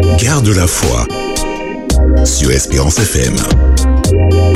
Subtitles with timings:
[0.00, 1.06] Garde la foi
[2.24, 3.34] sur Espérance FM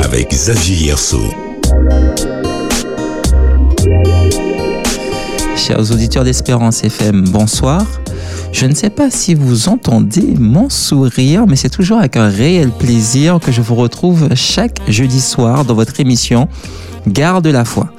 [0.03, 1.21] avec Xavier Hierso.
[5.55, 7.85] Chers auditeurs d'Espérance FM, bonsoir.
[8.51, 12.71] Je ne sais pas si vous entendez mon sourire, mais c'est toujours avec un réel
[12.71, 16.47] plaisir que je vous retrouve chaque jeudi soir dans votre émission
[17.07, 17.91] Garde la foi.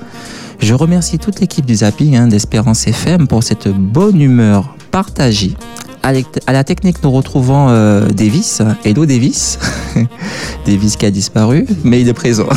[0.60, 5.54] Je remercie toute l'équipe du Zapping hein, d'Espérance FM pour cette bonne humeur partagée.
[6.02, 8.62] À la technique, nous retrouvons euh, Davis.
[8.84, 9.58] Hello Davis.
[10.66, 12.48] Davis qui a disparu, mais il est présent.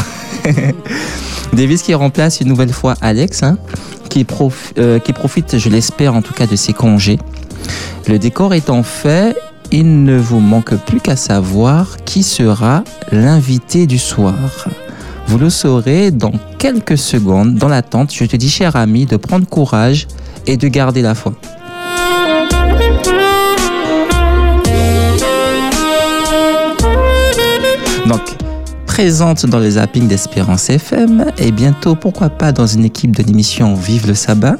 [1.53, 3.57] Davis qui remplace une nouvelle fois Alex, hein,
[4.09, 4.25] qui,
[4.77, 7.19] euh, qui profite, je l'espère en tout cas, de ses congés.
[8.07, 9.35] Le décor étant fait,
[9.71, 14.35] il ne vous manque plus qu'à savoir qui sera l'invité du soir.
[15.27, 17.55] Vous le saurez dans quelques secondes.
[17.55, 20.07] Dans l'attente, je te dis, cher ami, de prendre courage
[20.47, 21.33] et de garder la foi.
[28.11, 28.35] Donc,
[28.87, 33.73] présente dans le zapping d'Espérance FM et bientôt, pourquoi pas, dans une équipe de l'émission
[33.73, 34.57] Vive le sabbat,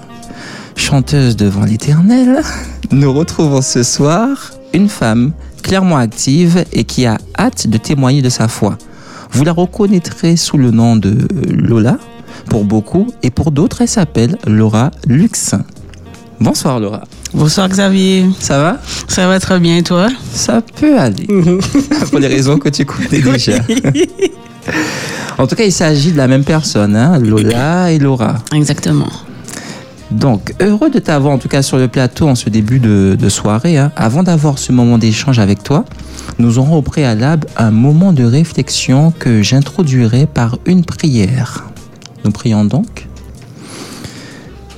[0.78, 2.44] chanteuse devant l'éternel,
[2.92, 8.30] nous retrouvons ce soir une femme clairement active et qui a hâte de témoigner de
[8.30, 8.78] sa foi.
[9.32, 11.98] Vous la reconnaîtrez sous le nom de Lola
[12.48, 15.56] pour beaucoup et pour d'autres elle s'appelle Laura Lux.
[16.40, 17.04] Bonsoir Laura.
[17.34, 18.26] Bonsoir Xavier.
[18.40, 18.78] Ça va?
[19.08, 20.10] Ça va très bien et toi?
[20.34, 21.28] Ça peut aller.
[22.10, 23.54] pour les raisons que tu connais déjà.
[25.38, 28.36] en tout cas, il s'agit de la même personne, hein, Lola et Laura.
[28.54, 29.08] Exactement.
[30.12, 33.78] Donc, heureux de t'avoir en tout cas sur le plateau en ce début de, soirée.
[33.78, 33.94] Hein.
[33.96, 35.86] Avant d'avoir ce moment d'échange avec toi,
[36.38, 41.66] nous aurons au préalable un moment de réflexion que j'introduirai par une prière.
[42.26, 43.08] Nous prions donc.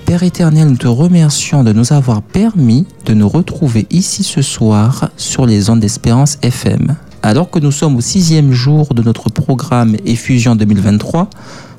[0.06, 5.10] Père éternel, nous te remercions de nous avoir permis de nous retrouver ici ce soir
[5.16, 6.96] sur les ondes d'Espérance FM.
[7.22, 11.30] Alors que nous sommes au sixième jour de notre programme Effusion 2023,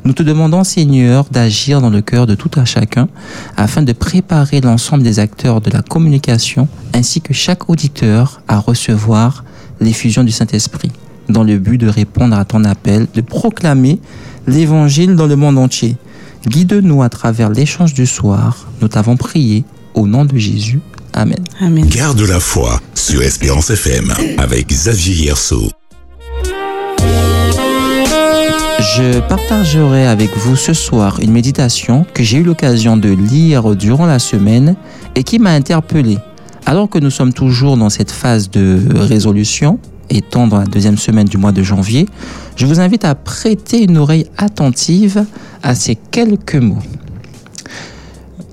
[0.05, 3.09] nous te demandons, Seigneur, d'agir dans le cœur de tout un chacun
[3.59, 9.44] afin de préparer l'ensemble des acteurs de la communication ainsi que chaque auditeur à recevoir
[9.81, 10.93] l'effusion du Saint-Esprit
[11.28, 14.00] dans le but de répondre à ton appel, de proclamer
[14.47, 15.97] l'Évangile dans le monde entier.
[16.47, 18.69] Guide-nous à travers l'échange du soir.
[18.81, 20.81] Nous t'avons prié au nom de Jésus.
[21.12, 21.43] Amen.
[21.60, 21.87] Amen.
[21.87, 25.71] Garde la foi sur Espérance FM avec Xavier Hierso.
[28.97, 34.06] Je partagerai avec vous ce soir une méditation que j'ai eu l'occasion de lire durant
[34.06, 34.76] la semaine
[35.15, 36.19] et qui m'a interpellé.
[36.66, 39.78] Alors que nous sommes toujours dans cette phase de résolution,
[40.10, 42.06] étant dans la deuxième semaine du mois de janvier,
[42.56, 45.25] je vous invite à prêter une oreille attentive
[45.62, 46.82] à ces quelques mots.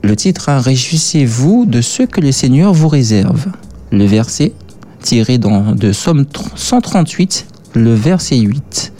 [0.03, 3.47] Le titre hein, Réjouissez-vous de ce que le Seigneur vous réserve.
[3.91, 4.53] Le verset
[5.01, 6.25] tiré dans, de Somme
[6.56, 8.94] 138, le verset 8.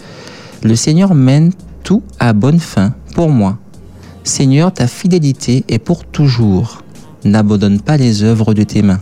[0.64, 1.52] Le Seigneur mène
[1.84, 3.58] tout à bonne fin pour moi.
[4.24, 6.84] Seigneur, ta fidélité est pour toujours.
[7.24, 9.02] N'abandonne pas les œuvres de tes mains.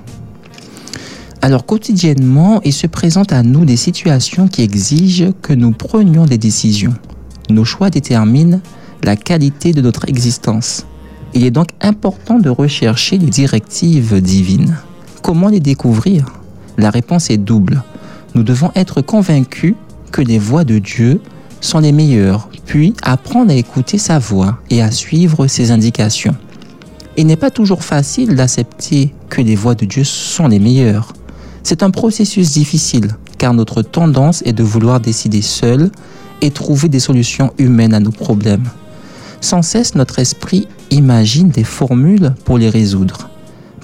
[1.41, 6.38] Alors quotidiennement, il se présente à nous des situations qui exigent que nous prenions des
[6.38, 6.94] décisions.
[7.50, 8.59] Nos choix déterminent
[9.03, 10.85] la qualité de notre existence.
[11.33, 14.77] Il est donc important de rechercher les directives divines.
[15.22, 16.25] Comment les découvrir?
[16.77, 17.83] La réponse est double.
[18.35, 19.75] Nous devons être convaincus
[20.11, 21.21] que les voies de Dieu
[21.61, 26.35] sont les meilleures, puis apprendre à écouter sa voix et à suivre ses indications.
[27.16, 31.13] Il n'est pas toujours facile d'accepter que les voies de Dieu sont les meilleures.
[31.63, 35.91] C'est un processus difficile, car notre tendance est de vouloir décider seul
[36.41, 38.67] et trouver des solutions humaines à nos problèmes.
[39.41, 43.29] Sans cesse, notre esprit imagine des formules pour les résoudre.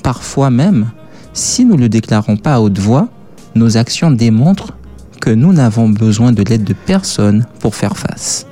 [0.04, 0.92] Parfois même,
[1.34, 3.10] si nous ne le déclarons pas à haute voix,
[3.56, 4.74] nos actions démontrent
[5.22, 8.46] que nous n'avons besoin de l'aide de personne pour faire face.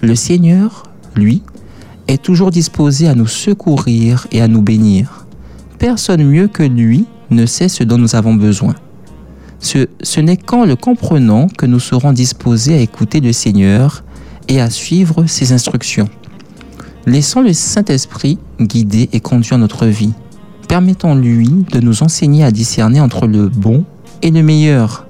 [0.00, 0.84] Le Seigneur,
[1.14, 1.42] lui,
[2.08, 5.26] est toujours disposé à nous secourir et à nous bénir.
[5.78, 8.74] Personne mieux que lui ne sait ce dont nous avons besoin.
[9.60, 14.04] Ce, n'est qu'en le comprenant que nous serons disposés à écouter le Seigneur
[14.48, 16.08] et à suivre ses instructions.
[17.06, 20.12] Laissons le Saint-Esprit guider et conduire notre vie.
[20.68, 23.84] Permettons-lui de nous enseigner à discerner entre le bon
[24.20, 25.06] et le meilleur.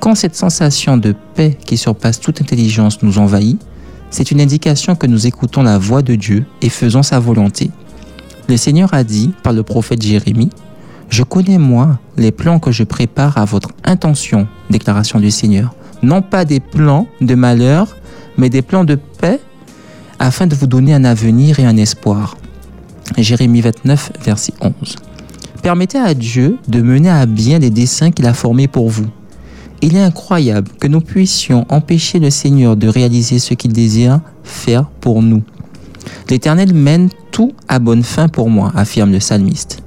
[0.00, 3.60] Quand cette sensation de paix qui surpasse toute intelligence nous envahit,
[4.10, 7.70] c'est une indication que nous écoutons la voix de Dieu et faisons sa volonté.
[8.48, 10.50] Le Seigneur a dit par le prophète Jérémie,
[11.12, 15.74] Je connais moi les plans que je prépare à votre intention, déclaration du Seigneur.
[16.02, 17.98] Non pas des plans de malheur,
[18.38, 19.38] mais des plans de paix
[20.18, 22.38] afin de vous donner un avenir et un espoir.
[23.18, 24.72] Jérémie 29, verset 11.
[25.62, 29.10] Permettez à Dieu de mener à bien les desseins qu'il a formés pour vous.
[29.82, 34.86] Il est incroyable que nous puissions empêcher le Seigneur de réaliser ce qu'il désire faire
[35.02, 35.42] pour nous.
[36.30, 39.81] L'Éternel mène tout à bonne fin pour moi, affirme le psalmiste.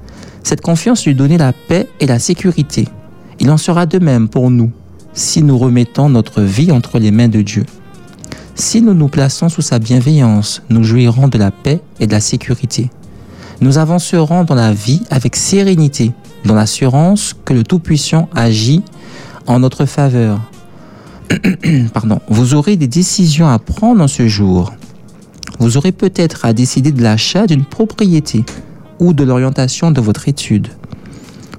[0.46, 2.86] Cette confiance lui donnait la paix et la sécurité.
[3.40, 4.70] Il en sera de même pour nous
[5.12, 7.66] si nous remettons notre vie entre les mains de Dieu.
[8.54, 12.20] Si nous nous plaçons sous sa bienveillance, nous jouirons de la paix et de la
[12.20, 12.90] sécurité.
[13.60, 16.12] Nous avancerons dans la vie avec sérénité,
[16.44, 18.84] dans l'assurance que le Tout-Puissant agit
[19.48, 20.38] en notre faveur.
[21.92, 22.20] Pardon.
[22.28, 24.72] Vous aurez des décisions à prendre en ce jour.
[25.58, 28.44] Vous aurez peut-être à décider de l'achat d'une propriété
[28.98, 30.68] ou de l'orientation de votre étude.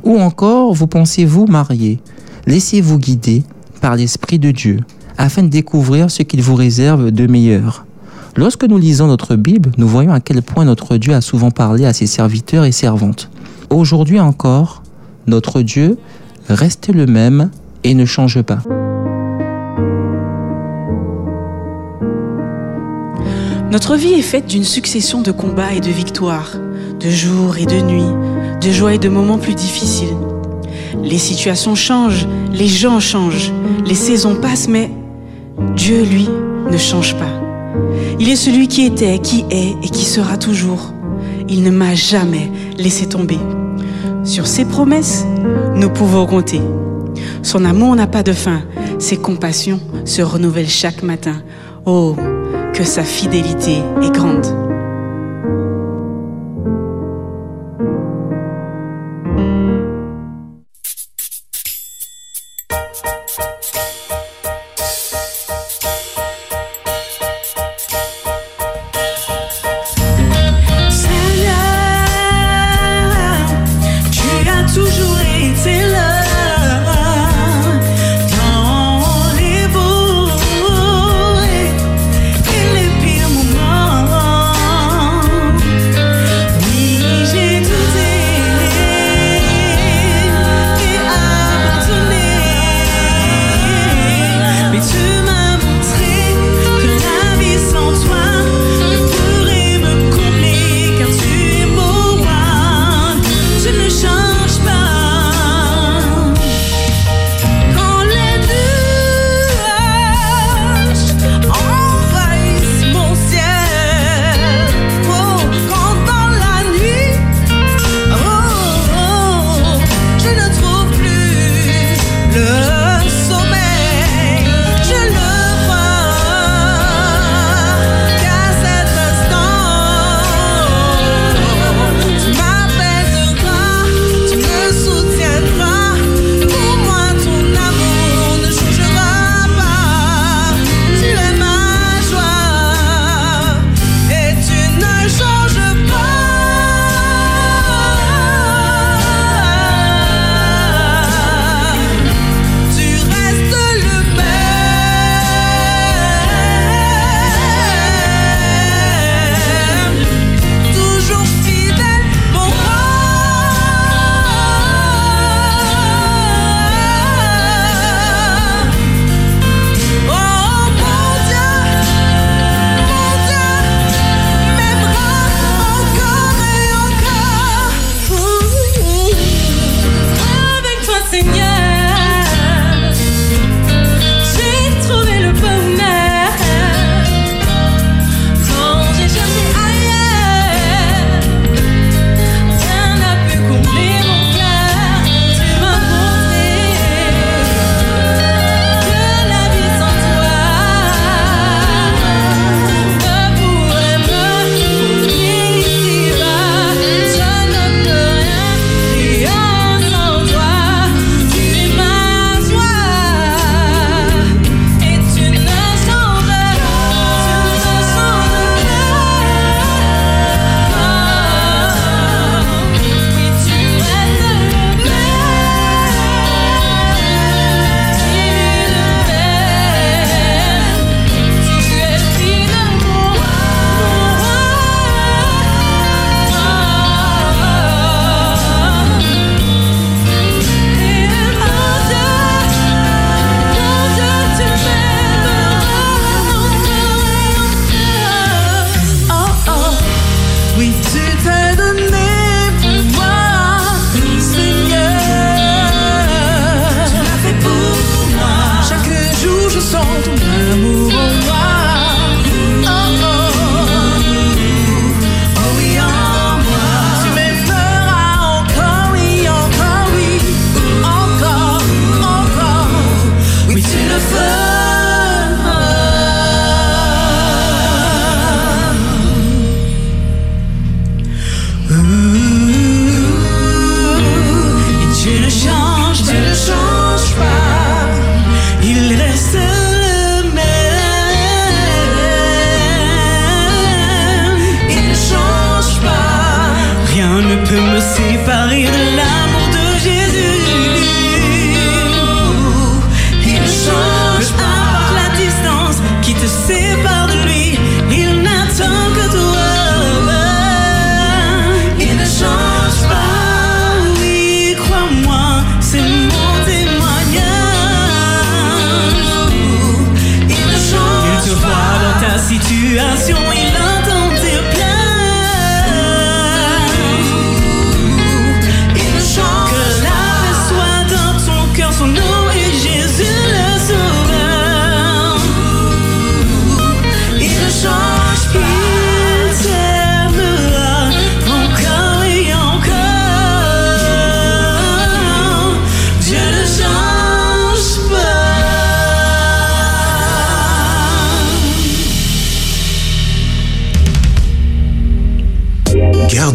[0.03, 1.99] Ou encore, vous pensez vous marier.
[2.45, 3.43] Laissez-vous guider
[3.81, 4.79] par l'Esprit de Dieu
[5.17, 7.85] afin de découvrir ce qu'il vous réserve de meilleur.
[8.35, 11.85] Lorsque nous lisons notre Bible, nous voyons à quel point notre Dieu a souvent parlé
[11.85, 13.29] à ses serviteurs et servantes.
[13.69, 14.83] Aujourd'hui encore,
[15.25, 15.97] notre Dieu
[16.47, 17.49] reste le même
[17.83, 18.59] et ne change pas.
[23.71, 26.55] Notre vie est faite d'une succession de combats et de victoires,
[26.99, 28.13] de jours et de nuits,
[28.61, 30.15] de joies et de moments plus difficiles.
[31.03, 33.51] Les situations changent, les gens changent,
[33.85, 34.89] les saisons passent, mais
[35.75, 36.27] Dieu, lui,
[36.71, 37.31] ne change pas.
[38.19, 40.93] Il est celui qui était, qui est et qui sera toujours.
[41.47, 43.39] Il ne m'a jamais laissé tomber.
[44.23, 45.25] Sur ses promesses,
[45.75, 46.61] nous pouvons compter.
[47.43, 48.61] Son amour n'a pas de fin.
[48.99, 51.41] Ses compassions se renouvellent chaque matin.
[51.85, 52.15] Oh,
[52.73, 54.66] que sa fidélité est grande.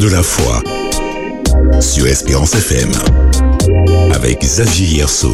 [0.03, 0.61] De la foi
[1.81, 2.91] sur Espérance FM
[4.13, 5.33] avec Xavier Hierso.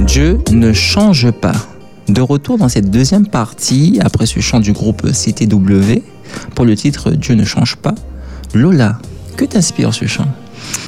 [0.00, 1.54] Dieu ne change pas.
[2.08, 6.02] De retour dans cette deuxième partie, après ce chant du groupe CTW,
[6.54, 7.94] pour le titre Dieu ne change pas,
[8.52, 8.98] Lola,
[9.38, 10.28] que t'inspire ce chant?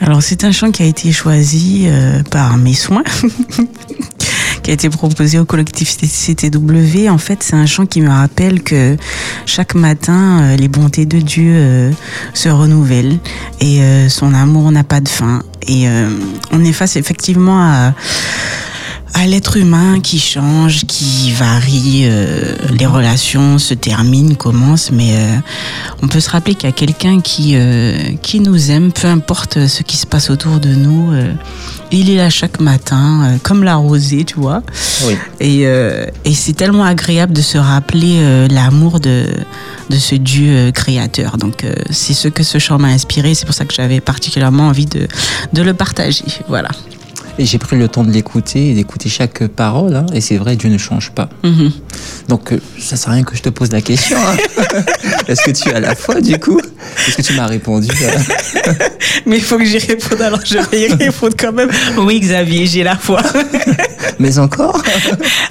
[0.03, 3.05] Alors c'est un chant qui a été choisi euh, par mes soins,
[4.63, 7.09] qui a été proposé au collectif CTW.
[7.09, 8.97] En fait, c'est un chant qui me rappelle que
[9.47, 11.91] chaque matin, euh, les bontés de Dieu euh,
[12.35, 13.19] se renouvellent
[13.61, 15.43] et euh, son amour n'a pas de fin.
[15.69, 15.87] Et
[16.51, 17.95] on est face effectivement à
[19.15, 25.37] à l'être humain qui change, qui varie, euh, les relations se terminent, commencent, mais euh,
[26.03, 29.67] on peut se rappeler qu'il y a quelqu'un qui, euh, qui nous aime, peu importe
[29.67, 31.13] ce qui se passe autour de nous.
[31.13, 31.33] euh,
[31.95, 34.63] il est là chaque matin, euh, comme la rosée, tu vois.
[35.07, 35.15] Oui.
[35.41, 39.27] Et, euh, et c'est tellement agréable de se rappeler euh, l'amour de,
[39.91, 41.37] de ce Dieu créateur.
[41.37, 44.69] Donc euh, c'est ce que ce chant m'a inspiré, c'est pour ça que j'avais particulièrement
[44.69, 45.07] envie de,
[45.53, 46.25] de le partager.
[46.49, 46.71] Voilà.
[47.39, 50.55] Et j'ai pris le temps de l'écouter et d'écouter chaque parole, hein, et c'est vrai,
[50.57, 51.29] Dieu ne change pas.
[51.43, 51.73] Mhm.
[52.29, 54.19] Donc, euh, ça sert à rien que je te pose la question.
[54.19, 54.37] hein.
[55.29, 56.61] Est-ce que tu as la foi, du coup?
[57.09, 58.73] Est-ce que tu m'as répondu euh,
[59.27, 61.71] Mais il faut que j'y réponde, alors je vais y répondre quand même.
[61.99, 63.23] Oui, Xavier, j'ai la foi.
[64.19, 64.83] Mais encore?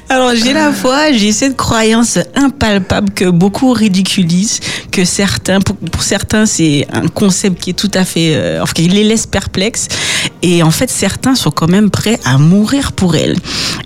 [0.08, 4.60] Alors, j'ai la foi, j'ai cette croyance impalpable que beaucoup ridiculisent,
[4.92, 8.74] que certains, pour, pour certains, c'est un concept qui est tout à fait, euh, enfin,
[8.74, 9.88] qui les laisse perplexes.
[10.44, 13.36] Et en fait, certains sont quand même prêts à mourir pour elle.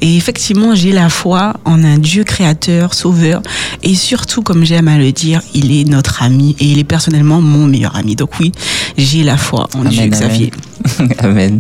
[0.02, 3.42] Et effectivement, j'ai la foi en un Dieu créateur, sauveur.
[3.84, 7.40] Et surtout, comme j'aime à le dire, il est notre ami et il est personnellement
[7.42, 8.16] mon meilleur ami.
[8.16, 8.52] Donc oui,
[8.98, 10.52] j'ai la foi en Dieu, Amen, Xavier.
[11.00, 11.14] amen.
[11.20, 11.60] Amen.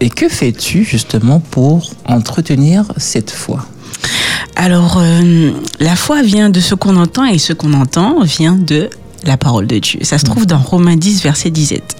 [0.00, 3.64] Et que fais-tu justement pour entretenir cette foi?
[4.56, 8.90] Alors, euh, la foi vient de ce qu'on entend et ce qu'on entend vient de
[9.24, 10.00] la parole de Dieu.
[10.02, 11.96] Ça se trouve dans Romains 10, verset 17.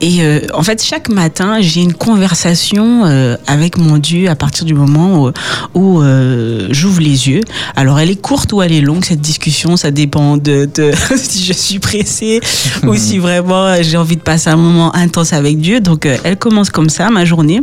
[0.00, 4.64] Et euh, en fait, chaque matin, j'ai une conversation euh, avec mon Dieu à partir
[4.64, 5.32] du moment où,
[5.74, 7.40] où, euh, j'ouvre les yeux.
[7.76, 9.76] Alors, elle est courte ou elle est longue, cette discussion.
[9.76, 12.40] Ça dépend de, de si je suis pressée
[12.84, 15.80] ou si vraiment j'ai envie de passer un moment intense avec Dieu.
[15.80, 17.60] Donc, elle commence comme ça, ma journée.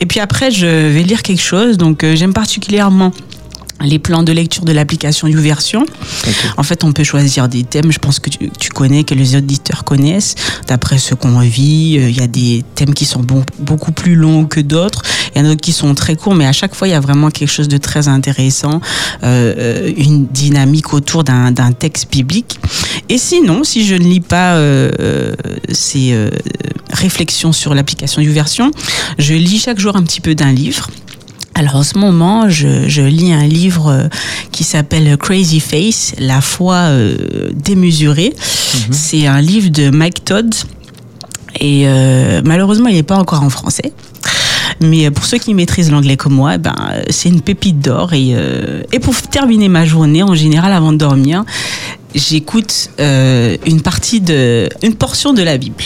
[0.00, 1.76] Et puis après, je vais lire quelque chose.
[1.76, 3.12] Donc, j'aime particulièrement
[3.80, 5.84] les plans de lecture de l'application YouVersion.
[6.56, 9.36] En fait, on peut choisir des thèmes, je pense que tu, tu connais, que les
[9.36, 10.34] auditeurs connaissent,
[10.68, 11.98] d'après ce qu'on vit.
[11.98, 15.02] Euh, Il y a des thèmes qui sont bon- beaucoup plus longs que d'autres.
[15.34, 16.94] Il y en a d'autres qui sont très courts, mais à chaque fois, il y
[16.94, 18.80] a vraiment quelque chose de très intéressant,
[19.22, 22.58] euh, euh, une dynamique autour d'un d'un texte biblique.
[23.08, 25.34] Et sinon, si je ne lis pas euh,
[25.72, 26.16] ces
[26.92, 28.70] réflexions sur l'application YouVersion,
[29.18, 30.88] je lis chaque jour un petit peu d'un livre.
[31.54, 34.08] Alors en ce moment, je, je lis un livre euh,
[34.50, 38.34] qui s'appelle Crazy Face, la foi euh, démesurée.
[38.90, 40.52] C'est un livre de Mike Todd
[41.60, 43.92] et euh, malheureusement, il n'est pas encore en français.
[44.80, 46.74] Mais pour ceux qui maîtrisent l'anglais comme moi, ben,
[47.10, 48.12] c'est une pépite d'or.
[48.12, 51.44] Et, euh, et pour terminer ma journée, en général, avant de dormir,
[52.14, 55.84] j'écoute euh, une partie de, une portion de la Bible.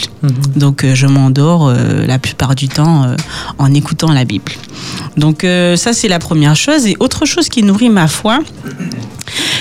[0.55, 3.15] Donc euh, je m'endors euh, la plupart du temps euh,
[3.57, 4.51] en écoutant la Bible.
[5.17, 6.85] Donc euh, ça c'est la première chose.
[6.85, 8.39] Et autre chose qui nourrit ma foi,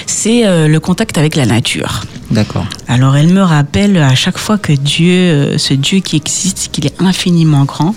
[0.06, 2.04] c'est euh, le contact avec la nature.
[2.30, 2.66] D'accord.
[2.88, 6.84] Alors elle me rappelle à chaque fois que Dieu, euh, ce Dieu qui existe, qu'il
[6.86, 7.94] est infiniment grand.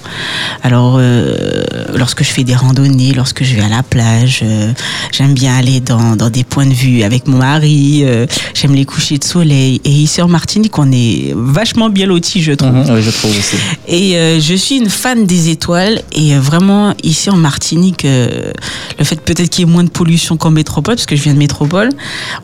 [0.64, 1.64] Alors euh,
[1.96, 4.72] lorsque je fais des randonnées, lorsque je vais à la plage, euh,
[5.12, 8.04] j'aime bien aller dans, dans des points de vue avec mon mari.
[8.06, 9.82] euh, j'aime les couchers de soleil.
[9.84, 12.72] Et ici en Martinique, on est vachement bien lotis, je trouve.
[12.72, 13.58] Mhm, oui, je trouve aussi.
[13.88, 19.50] Et je suis une fan des étoiles et vraiment ici en Martinique, le fait peut-être
[19.50, 21.90] qu'il y ait moins de pollution qu'en métropole, parce que je viens de métropole,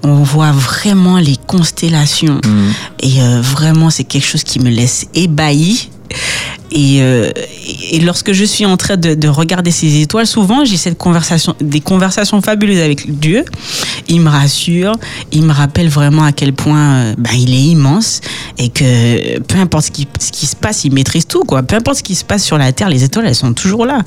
[0.04, 1.38] on voit vraiment les
[1.78, 2.74] constellations Mhm.
[3.02, 5.90] et euh, vraiment c'est quelque chose qui me laisse ébahi.
[6.72, 7.32] Et, euh,
[7.92, 11.56] et lorsque je suis en train de, de regarder ces étoiles, souvent j'ai cette conversation,
[11.62, 13.46] des conversations fabuleuses avec Dieu.
[14.10, 14.94] Il me rassure,
[15.32, 18.22] il me rappelle vraiment à quel point ben, il est immense
[18.58, 21.44] et que peu importe ce qui, ce qui se passe, il maîtrise tout.
[21.44, 21.64] Quoi.
[21.64, 24.02] Peu importe ce qui se passe sur la terre, les étoiles, elles sont toujours là.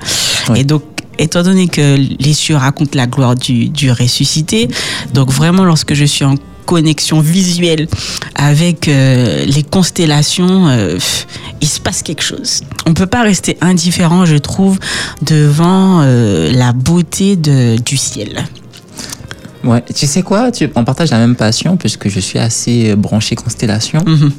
[0.50, 0.61] Oui.
[0.61, 0.83] Et donc,
[1.19, 4.69] étant donné que les cieux racontent la gloire du, du ressuscité,
[5.15, 6.35] donc vraiment lorsque je suis en
[6.71, 7.89] connexion visuelle
[8.37, 10.99] avec euh, les constellations, euh,
[11.61, 12.62] il se passe quelque chose.
[12.87, 14.79] On peut pas rester indifférent, je trouve,
[15.21, 18.45] devant euh, la beauté du ciel.
[19.62, 19.83] Ouais.
[19.95, 23.35] Tu sais quoi tu, On partage la même passion puisque je suis assez euh, branché
[23.37, 24.00] constellation.
[24.07, 24.33] Mhm.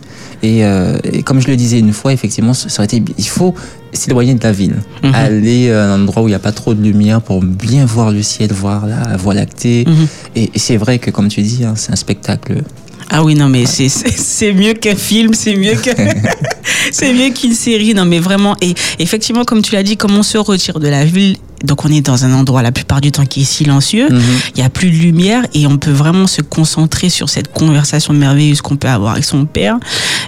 [0.44, 3.54] Et, euh, et comme je le disais une fois, effectivement, ça aurait été, il faut
[3.94, 5.14] s'éloigner de la ville, Mhm.
[5.14, 7.86] aller euh, à un endroit où il n'y a pas trop de lumière pour bien
[7.86, 9.84] voir le ciel, voir la Voie lactée.
[9.88, 10.08] Mhm.
[10.36, 12.64] Et, et c'est vrai que, comme tu dis, hein, c'est un spectacle
[13.12, 15.92] Ah oui, non, mais c'est mieux qu'un film, c'est mieux que
[16.92, 17.94] c'est mieux qu'une série.
[17.94, 18.56] Non, mais vraiment.
[18.62, 21.90] Et effectivement, comme tu l'as dit, comme on se retire de la ville, donc on
[21.90, 24.10] est dans un endroit la plupart du temps qui est silencieux.
[24.10, 24.22] Mhm.
[24.56, 28.14] Il n'y a plus de lumière et on peut vraiment se concentrer sur cette conversation
[28.14, 29.78] merveilleuse qu'on peut avoir avec son père.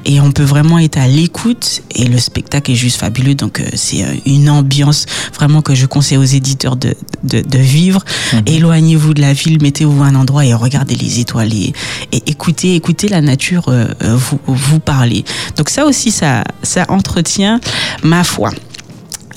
[0.05, 3.35] Et on peut vraiment être à l'écoute et le spectacle est juste fabuleux.
[3.35, 7.57] Donc euh, c'est euh, une ambiance vraiment que je conseille aux éditeurs de, de, de
[7.57, 8.03] vivre.
[8.45, 11.73] Éloignez-vous de la ville, mettez-vous à un endroit et regardez les étoiles et,
[12.11, 15.23] et écoutez, écoutez la nature euh, vous, vous parler.
[15.57, 17.59] Donc ça aussi, ça, ça entretient
[18.03, 18.51] ma foi.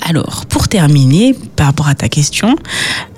[0.01, 2.55] Alors, pour terminer, par rapport à ta question,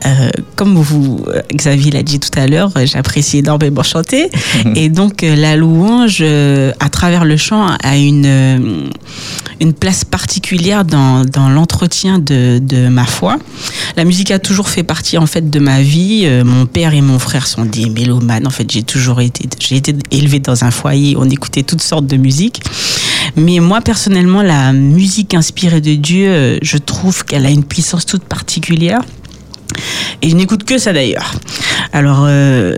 [0.06, 4.30] euh, comme vous, euh, Xavier l'a dit tout à l'heure, euh, j'apprécie énormément chanter.
[4.76, 8.90] et donc, la louange, à travers le chant, a une,
[9.60, 13.38] une place particulière dans, dans l'entretien de, de ma foi.
[13.98, 16.28] La musique a toujours fait partie, en fait, de ma vie.
[16.44, 18.48] Mon père et mon frère sont des mélomanes.
[18.48, 21.16] En fait, j'ai toujours été, j'ai été élevée dans un foyer.
[21.18, 22.62] On écoutait toutes sortes de musique.
[23.36, 28.06] Mais moi, personnellement, la musique inspirée de Dieu, euh, je trouve qu'elle a une puissance
[28.06, 29.02] toute particulière.
[30.22, 31.34] Et je n'écoute que ça d'ailleurs.
[31.94, 32.76] Alors, euh,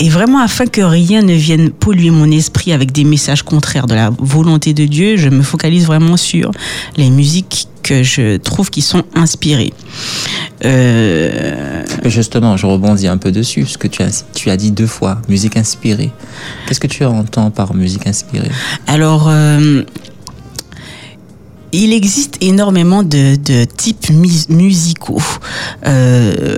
[0.00, 3.94] et vraiment, afin que rien ne vienne polluer mon esprit avec des messages contraires de
[3.94, 6.50] la volonté de Dieu, je me focalise vraiment sur
[6.96, 9.72] les musiques que je trouve qui sont inspirées.
[10.64, 14.86] Euh, Justement, je rebondis un peu dessus, ce que tu as, tu as dit deux
[14.86, 16.10] fois, musique inspirée.
[16.66, 18.50] Qu'est-ce que tu entends par musique inspirée?
[18.86, 19.82] Alors, euh,
[21.72, 25.22] il existe énormément de, de types mus- musicaux.
[25.86, 26.56] Euh,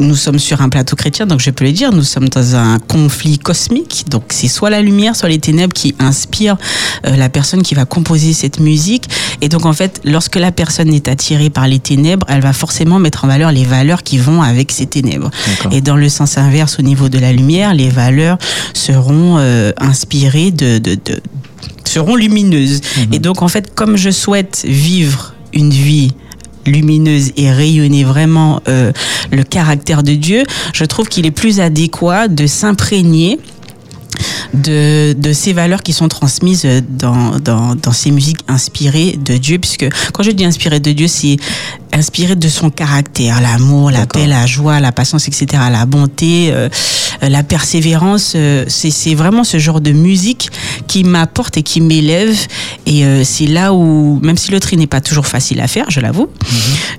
[0.00, 2.80] nous sommes sur un plateau chrétien, donc je peux le dire, nous sommes dans un
[2.80, 4.06] conflit cosmique.
[4.10, 6.56] Donc c'est soit la lumière, soit les ténèbres qui inspirent
[7.06, 9.04] euh, la personne qui va composer cette musique.
[9.40, 12.98] Et donc en fait, lorsque la personne est attirée par les ténèbres, elle va forcément
[12.98, 15.30] mettre en valeur les valeurs qui vont avec ces ténèbres.
[15.70, 18.38] Et dans le sens inverse, au niveau de la lumière, les valeurs
[18.72, 21.20] seront euh, inspirées de, de, de-
[21.84, 22.80] seront lumineuses.
[23.12, 26.12] Et donc en fait, comme je souhaite vivre une vie
[26.66, 28.92] lumineuse et rayonner vraiment euh,
[29.30, 33.38] le caractère de Dieu, je trouve qu'il est plus adéquat de s'imprégner
[34.54, 39.58] de, de ces valeurs qui sont transmises dans, dans, dans ces musiques inspirées de Dieu,
[39.58, 41.36] puisque quand je dis inspirées de Dieu, c'est
[41.92, 46.68] inspiré de son caractère, l'amour, la paix, la joie, la patience, etc., la bonté, euh,
[47.22, 48.32] la persévérance.
[48.36, 50.50] euh, c'est c'est vraiment ce genre de musique
[50.94, 52.36] qui m'apporte et qui m'élève.
[52.86, 55.86] Et euh, c'est là où, même si le tri n'est pas toujours facile à faire,
[55.90, 56.28] je l'avoue,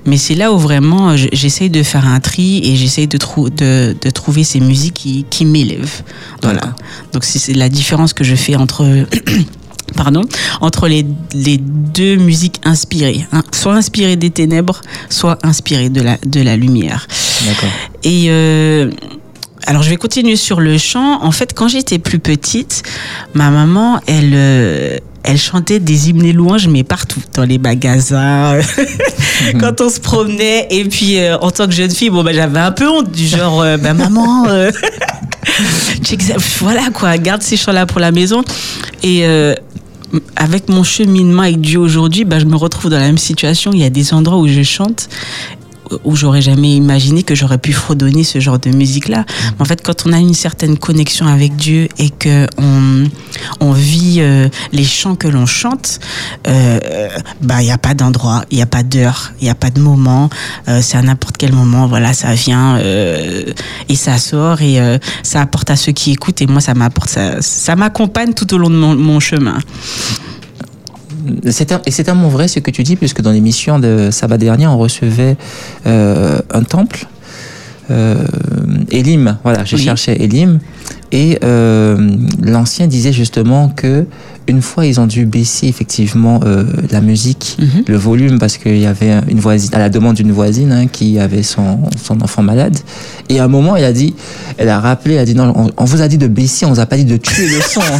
[0.05, 3.49] mais c'est là où vraiment euh, j'essaye de faire un tri et j'essaye de, trou-
[3.49, 6.01] de, de trouver ces musiques qui, qui m'élèvent.
[6.41, 6.75] Voilà.
[7.13, 8.83] Donc c'est c'est la différence que je fais entre
[9.95, 10.23] pardon,
[10.59, 13.43] entre les, les deux musiques inspirées, hein.
[13.53, 17.07] soit inspirées des ténèbres, soit inspirées de la, de la lumière.
[17.45, 17.69] D'accord.
[18.03, 18.89] Et euh,
[19.65, 21.23] alors je vais continuer sur le chant.
[21.23, 22.83] En fait, quand j'étais plus petite,
[23.33, 24.97] ma maman, elle, euh,
[25.27, 28.59] elle chantait des hymnes et louanges, mais partout, dans les magasins,
[29.59, 30.67] quand on se promenait.
[30.69, 33.25] Et puis, euh, en tant que jeune fille, bon, ben, j'avais un peu honte du
[33.25, 34.71] genre, euh, ben, maman, euh,
[36.59, 38.43] voilà quoi, garde ces chants-là pour la maison.
[39.03, 39.25] Et
[40.35, 43.71] avec mon cheminement avec Dieu aujourd'hui, ben, je me retrouve dans la même situation.
[43.73, 45.09] Il y a des endroits où je chante
[46.03, 49.65] où j'aurais jamais imaginé que j'aurais pu fredonner ce genre de musique là mais en
[49.65, 53.03] fait quand on a une certaine connexion avec Dieu et que on,
[53.59, 55.99] on vit euh, les chants que l'on chante
[56.47, 57.09] euh,
[57.41, 59.69] bah il y a pas d'endroit il y a pas d'heure il y a pas
[59.69, 60.29] de moment
[60.67, 64.79] euh, c'est à n'importe quel moment voilà ça vient et ça sort et
[65.23, 68.57] ça apporte à ceux qui écoutent et moi ça m'apporte ça, ça m'accompagne tout au
[68.57, 69.59] long de mon, mon chemin
[71.43, 74.77] et c'est tellement vrai ce que tu dis, puisque dans l'émission de sabbat dernier, on
[74.77, 75.37] recevait
[75.85, 77.07] euh, un temple,
[77.91, 78.15] euh,
[78.91, 79.81] Elim, voilà, je Oui.
[79.83, 80.59] cherchais Elim,
[81.11, 81.97] et euh,
[82.41, 84.05] l'ancien disait justement que
[84.47, 87.83] une fois ils ont dû baisser effectivement euh, la musique, Mhm.
[87.87, 91.19] le volume, parce qu'il y avait une voisine, à la demande d'une voisine hein, qui
[91.19, 92.77] avait son, son enfant malade,
[93.29, 94.15] et à un moment, elle a dit,
[94.57, 96.69] elle a rappelé, elle a dit non, on, on vous a dit de baisser, on
[96.73, 97.81] vous a pas dit de tuer le son.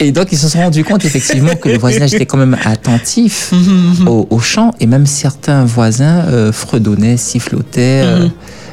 [0.00, 3.52] Et donc, ils se sont rendus compte effectivement que le voisinage était quand même attentif
[4.06, 8.30] au, au chant et même certains voisins euh, fredonnaient, sifflotaient euh, Mhm.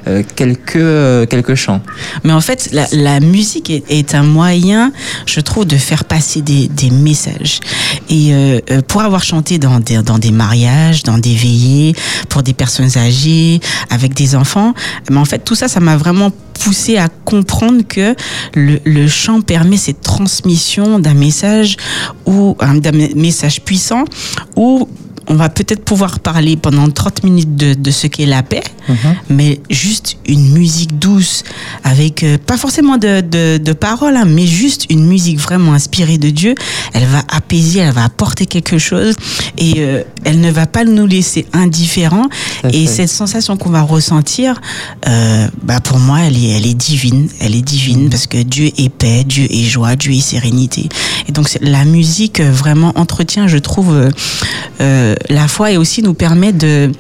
[0.08, 1.82] Euh, quelques, euh, quelques chants.
[2.24, 4.92] Mais en fait, la, musique est, un moyen,
[5.26, 7.60] je trouve, de faire passer des, des messages.
[8.10, 11.96] Et euh, pour avoir chanté dans des, dans des mariages, dans des veillées,
[12.30, 13.60] pour des personnes âgées,
[13.90, 14.74] avec des enfants,
[15.10, 16.32] mais en fait, tout ça, ça m'a vraiment
[16.64, 18.16] poussé à comprendre que
[18.54, 21.78] le, chant permet cette transmission d'un message
[22.26, 24.04] ou un- d'un message puissant
[24.56, 24.88] où
[25.32, 28.98] on va peut-être pouvoir parler pendant 30 minutes de, de ce qu'est la paix, Mhm.
[29.30, 31.44] mais juste une musique douce,
[31.86, 36.18] avec euh, pas forcément de, de, de paroles, hein, mais juste une musique vraiment inspirée
[36.18, 36.54] de Dieu,
[36.94, 39.16] elle va apaiser, elle va apporter quelque chose
[39.58, 42.28] et euh, elle ne va pas nous laisser indifférents.
[42.74, 44.60] Et cette sensation qu'on va ressentir,
[45.08, 47.30] euh, bah pour moi, elle est, elle est divine.
[47.40, 50.90] Elle est divine parce que Dieu est paix, Dieu est joie, Dieu est sérénité.
[51.30, 54.12] Et donc la musique vraiment entretient, je trouve,
[54.82, 56.92] euh, la foi aussi nous permet de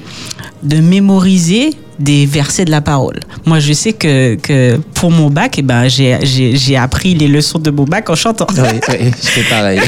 [0.63, 3.19] de mémoriser des versets de la parole.
[3.45, 7.27] Moi, je sais que, que pour mon bac, eh ben, j'ai, j'ai, j'ai appris les
[7.27, 8.47] leçons de mon bac en chantant.
[8.51, 9.79] Oui, oui, je fais pareil.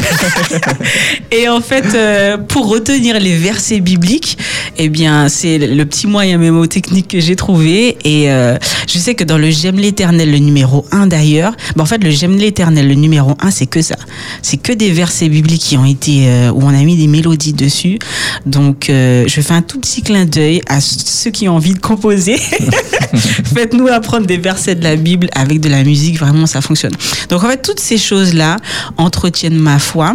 [1.32, 4.38] Et en fait, euh, pour retenir les versets bibliques,
[4.78, 7.98] eh bien, c'est le petit moyen mémotechnique que j'ai trouvé.
[8.04, 11.86] Et euh, je sais que dans le J'aime l'éternel, le numéro 1 d'ailleurs, ben, en
[11.86, 13.96] fait, le J'aime l'éternel, le numéro 1, c'est que ça.
[14.42, 17.54] C'est que des versets bibliques qui ont été, euh, où on a mis des mélodies
[17.54, 18.00] dessus.
[18.46, 22.38] Donc, je fais un tout petit clin d'œil à ceux qui ont envie de composer.
[23.54, 26.94] Faites-nous apprendre des versets de la Bible avec de la musique, vraiment, ça fonctionne.
[27.30, 28.58] Donc, en fait, toutes ces choses-là
[28.98, 30.14] entretiennent ma foi.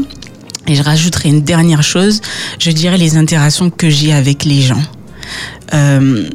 [0.67, 2.21] Et je rajouterai une dernière chose,
[2.59, 4.83] je dirais les interactions que j'ai avec les gens.
[5.73, 6.29] Euh,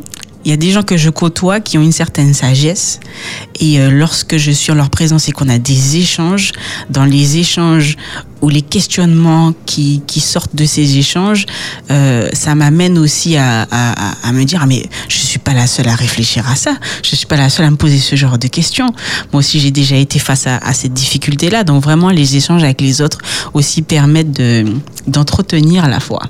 [0.45, 2.99] Il y a des gens que je côtoie qui ont une certaine sagesse
[3.59, 6.51] et euh, lorsque je suis en leur présence et qu'on a des échanges,
[6.89, 7.95] dans les échanges
[8.41, 11.45] ou les questionnements qui, qui sortent de ces échanges,
[11.91, 15.65] euh, ça m'amène aussi à, à, à- me dire ah, mais je suis pas la
[15.65, 18.37] seule à réfléchir à ça, je suis pas la seule à me poser ce genre
[18.37, 18.87] de questions.
[19.31, 22.63] Moi aussi j'ai déjà été face à, à cette difficulté là, donc vraiment les échanges
[22.63, 23.19] avec les autres
[23.53, 24.65] aussi permettent de
[25.07, 26.21] d'entretenir la foi.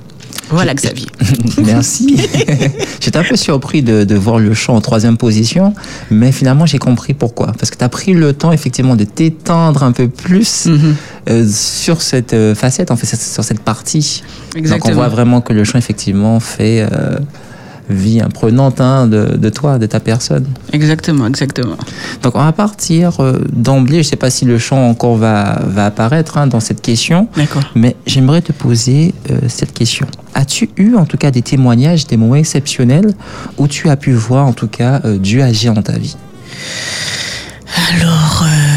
[0.54, 1.06] Voilà Xavier.
[1.64, 2.16] Merci.
[3.00, 5.74] J'étais un peu surpris de, de voir le chant en troisième position,
[6.10, 7.52] mais finalement j'ai compris pourquoi.
[7.58, 10.94] Parce que tu as pris le temps effectivement de t'étendre un peu plus Mhm.
[11.30, 14.22] euh, sur cette euh, facette, en fait, sur cette partie.
[14.24, 14.94] Donc on Exactement.
[14.94, 17.18] voit vraiment que le chant effectivement fait euh,
[17.88, 20.46] vie imprenante hein, de, de toi, de ta personne.
[20.72, 21.76] Exactement, exactement.
[22.22, 25.60] Donc on va partir euh, d'emblée, je ne sais pas si le chant encore va,
[25.66, 27.62] va apparaître hein, dans cette question, D'accord.
[27.74, 30.06] mais j'aimerais te poser euh, cette question.
[30.34, 33.14] As-tu eu en tout cas des témoignages, des moments exceptionnels
[33.58, 36.16] où tu as pu voir en tout cas euh, Dieu agir dans ta vie?
[37.90, 38.73] Alors, euh,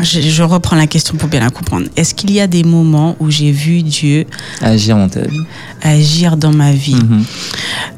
[0.00, 1.86] je, je reprends la question pour bien la comprendre.
[1.96, 4.26] Est-ce qu'il y a des moments où j'ai vu Dieu
[4.60, 5.40] Agir dans ta vie.
[5.82, 6.94] agir dans ma vie?
[6.94, 7.24] Mhm.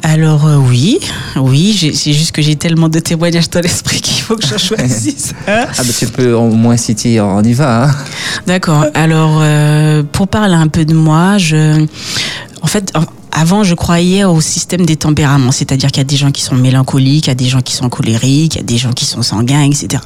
[0.02, 0.98] Alors euh, oui,
[1.37, 5.33] oui, c'est juste que j'ai tellement de témoignages dans l'esprit qu'il faut que je choisisse.
[5.46, 5.66] un.
[5.68, 7.85] Ah bah tu peux au moins citer, on y va.
[7.85, 7.94] hein?
[8.46, 8.87] D'accord.
[8.94, 11.87] Alors, euh, pour parler un peu de moi, je,
[12.62, 12.92] en fait,
[13.33, 16.54] avant, je croyais au système des tempéraments, c'est-à-dire qu'il y a des gens qui sont
[16.54, 19.04] mélancoliques, il y a des gens qui sont colériques, il y a des gens qui
[19.07, 20.02] sont sanguins, etc.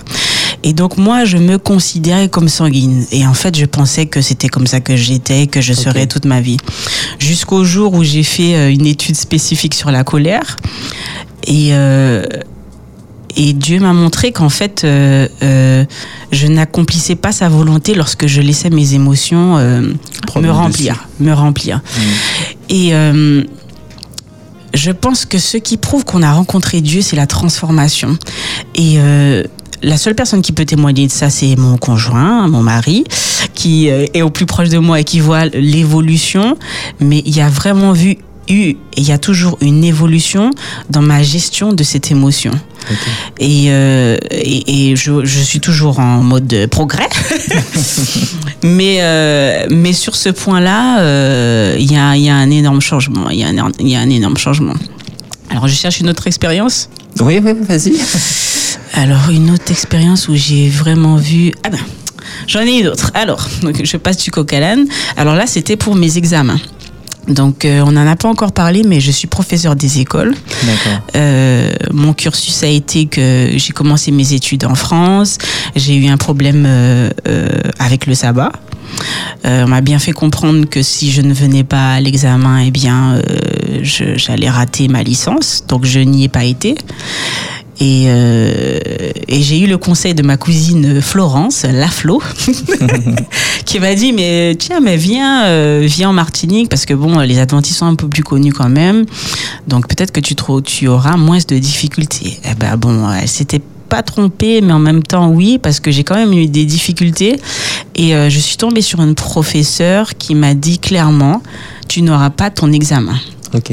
[0.65, 3.07] Et donc moi, je me considérais comme sanguine.
[3.13, 6.25] Et en fait, je pensais que c'était comme ça que j'étais, que je serais toute
[6.25, 6.59] ma vie.
[7.19, 10.57] Jusqu'au jour où j'ai fait euh, une étude spécifique sur la colère.
[11.47, 12.25] Et, euh,
[13.37, 15.85] et Dieu m'a montré qu'en fait, euh, euh,
[16.33, 21.81] je n'accomplissais pas sa volonté lorsque je laissais mes émotions me remplir, me remplir.
[22.69, 22.93] Et
[24.75, 28.19] je pense que ce qui prouve qu'on a rencontré Dieu, c'est la transformation.
[28.75, 28.99] Et
[29.83, 33.05] la seule personne qui peut témoigner de ça, c'est mon conjoint, mon mari,
[33.55, 36.57] qui euh, est au plus proche de moi et qui voit l'évolution.
[37.01, 40.51] Mais il y a vraiment vu eu, et il y a toujours une évolution
[40.91, 42.53] dans ma gestion de cette émotion.
[43.39, 47.09] Et, euh, et, et je, je suis toujours en mode de progrès.
[48.63, 52.81] mais, euh, mais sur ce point-là, euh, il y, a, il y a un énorme
[52.81, 53.29] changement.
[53.31, 54.75] Il y, y a un énorme changement.
[55.51, 56.89] Alors, je cherche une autre expérience.
[57.21, 57.95] Oui, oui, vas-y.
[58.95, 61.53] Alors, une autre expérience où j'ai vraiment vu.
[61.65, 61.79] Ah ben,
[62.47, 63.11] j'en ai une autre.
[63.15, 64.87] Alors, donc, je passe du coq à l'âne.
[65.17, 66.59] Alors là, c'était pour mes examens.
[67.29, 70.35] Donc, euh, on n'en a pas encore parlé, mais je suis professeur des écoles.
[71.15, 75.37] Euh, mon cursus a été que j'ai commencé mes études en France.
[75.77, 78.53] J'ai eu un problème euh, euh, avec le sabbat.
[79.45, 83.21] On m'a bien fait comprendre que si je ne venais pas à l'examen, eh bien,
[83.83, 85.65] j'allais rater ma licence.
[85.69, 86.75] Donc, je n'y ai pas été.
[87.81, 88.79] Et, euh,
[89.29, 92.21] et j'ai eu le conseil de ma cousine Florence, la Flo,
[93.65, 97.39] qui m'a dit mais tiens mais viens euh, viens en Martinique parce que bon les
[97.39, 99.05] Adventistes sont un peu plus connus quand même
[99.69, 102.39] donc peut-être que tu, auras moins de difficultés.
[102.51, 106.03] Eh ben bon elle s'était pas trompée mais en même temps oui parce que j'ai
[106.03, 107.41] quand même eu des difficultés
[107.95, 111.43] et euh, je suis tombée sur une professeure qui m'a dit clairement
[111.89, 113.15] tu n'auras pas ton examen
[113.55, 113.73] Ok.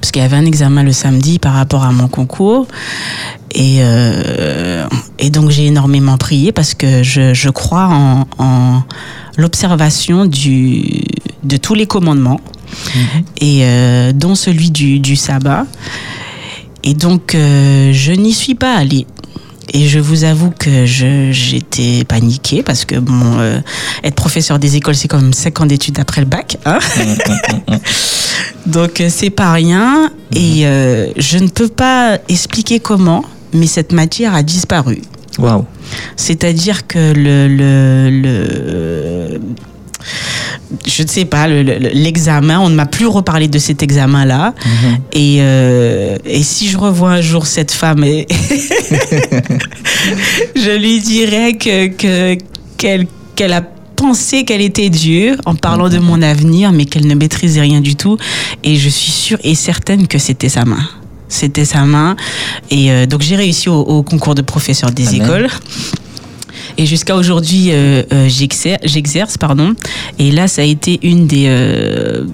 [0.00, 2.66] parce qu'il y avait un examen le samedi par rapport à mon concours.
[3.52, 4.86] Et, euh,
[5.18, 8.82] et donc j'ai énormément prié parce que je, je crois en, en
[9.36, 11.02] l'observation du,
[11.42, 12.40] de tous les commandements,
[13.40, 15.66] et euh, dont celui du, du sabbat.
[16.84, 19.06] Et donc, euh, je n'y suis pas allée.
[19.72, 23.60] Et je vous avoue que j'étais paniquée parce que bon, euh,
[24.02, 26.56] être professeur des écoles, c'est quand même 5 ans d'études après le bac.
[26.64, 26.78] hein.
[28.66, 30.10] Donc, c'est pas rien.
[30.34, 35.00] Et euh, je ne peux pas expliquer comment, mais cette matière a disparu.
[35.38, 35.64] Waouh.
[36.16, 39.40] C'est-à-dire que le, le, le-
[40.86, 44.54] je ne sais pas, le- le- l'examen, on ne m'a plus reparlé de cet examen-là.
[44.64, 44.98] Mhm.
[45.12, 48.26] Et, euh, et si je revois un jour cette femme, et
[50.56, 52.38] je lui dirais que, que,
[52.76, 53.62] qu'elle, qu'elle a
[53.96, 57.96] pensé qu'elle était Dieu en parlant de mon avenir, mais qu'elle ne maîtrisait rien du
[57.96, 58.16] tout.
[58.64, 60.82] Et je suis sûre et certaine que c'était sa main.
[61.30, 62.16] C'était sa main.
[62.70, 65.22] Et euh, donc j'ai réussi au, au concours de professeur des Amen.
[65.22, 65.48] écoles.
[66.78, 69.74] Et jusqu'à aujourd'hui, euh, euh, j'exer- j'exerce, pardon.
[70.18, 71.44] Et là, ça a été une des.
[71.48, 72.24] euh,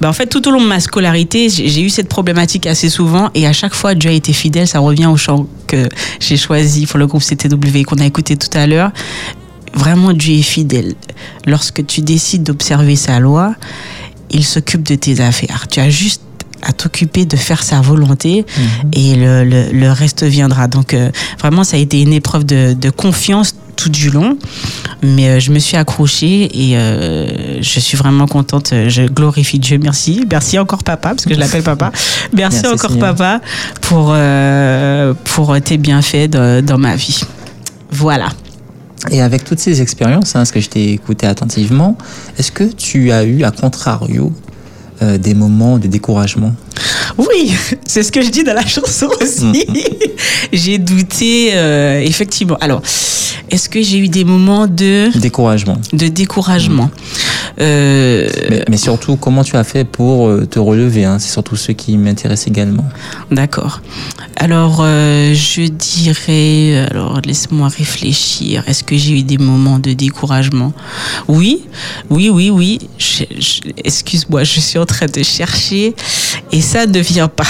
[0.00, 2.88] bah, en fait, tout au long de ma scolarité, j'ai j'ai eu cette problématique assez
[2.90, 3.30] souvent.
[3.34, 4.66] Et à chaque fois, Dieu a été fidèle.
[4.66, 5.88] Ça revient au chant que
[6.20, 8.90] j'ai choisi pour le groupe CTW qu'on a écouté tout à l'heure.
[9.72, 10.94] Vraiment, Dieu est fidèle.
[11.46, 13.54] Lorsque tu décides d'observer sa loi,
[14.30, 15.66] il s'occupe de tes affaires.
[15.70, 16.22] Tu as juste
[16.62, 18.44] à t'occuper de faire sa volonté
[18.92, 20.66] et le, le, le reste viendra.
[20.68, 24.38] Donc euh, vraiment, ça a été une épreuve de, de confiance tout du long,
[25.02, 28.72] mais euh, je me suis accrochée et euh, je suis vraiment contente.
[28.88, 29.78] Je glorifie Dieu.
[29.82, 31.92] Merci, merci encore papa parce que je l'appelle papa.
[32.32, 33.14] Merci, Merci, encore Seigneur.
[33.14, 33.40] papa
[33.82, 34.14] pour
[35.24, 37.20] pour tes bienfaits de- dans ma vie.
[37.90, 38.28] Voilà.
[39.10, 41.96] Et avec toutes ces expériences, hein, parce que je t'ai écouté attentivement,
[42.38, 44.32] est-ce que tu as eu, à contrario,
[45.00, 46.54] des moments de découragement
[47.18, 47.52] Oui,
[47.86, 49.64] c'est ce que je dis dans la chanson aussi.
[50.52, 52.56] j'ai douté, euh, effectivement.
[52.60, 52.82] Alors,
[53.50, 55.78] est-ce que j'ai eu des moments de, Découragement.
[55.92, 56.90] de découragement
[57.60, 61.18] Euh, Mais, mais surtout, comment tu as fait pour euh, te relever hein?
[61.18, 62.84] C'est surtout ce qui m'intéresse également.
[63.30, 63.80] D'accord.
[64.36, 68.62] Alors, euh, je dirais, alors laisse-moi réfléchir.
[68.66, 70.72] Est-ce que j'ai eu des moments de découragement?
[71.28, 71.62] Oui,
[72.10, 72.78] oui, oui, oui.
[73.84, 75.94] Excuse-moi, je suis en train de chercher
[76.52, 77.44] et ça ne vient pas.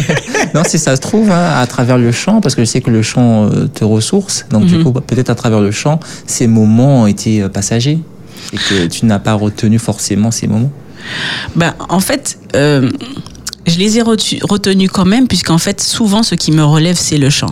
[0.54, 2.90] non, si ça se trouve, hein, à travers le chant, parce que je sais que
[2.90, 4.84] le chant euh, te ressource, donc du Mhm.
[4.84, 7.98] coup, peut-être à travers le chant, ces moments ont été euh, passagers
[8.52, 10.70] et que tu n'as pas retenu forcément ces moments.
[11.56, 12.90] Ben, en fait, euh,
[13.66, 17.30] je les ai retenus quand même, puisqu'en fait, souvent, ce qui me relève, c'est le
[17.30, 17.50] chant.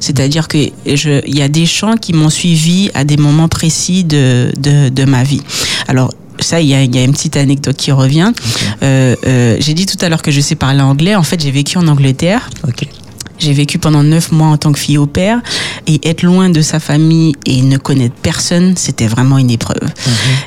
[0.00, 4.50] C'est-à-dire que il y a des chants qui m'ont suivi à des moments précis de,
[4.58, 5.42] de, de ma vie.
[5.88, 8.32] Alors, ça, il y a, il y a une petite anecdote qui revient.
[8.82, 11.14] Euh, euh, j'ai dit tout à l'heure que je sais parler anglais.
[11.14, 12.50] En fait, j'ai vécu en Angleterre.
[13.38, 15.40] J'ai vécu pendant neuf mois en tant que fille au père
[15.86, 19.88] et être loin de sa famille et ne connaître personne, c'était vraiment une épreuve.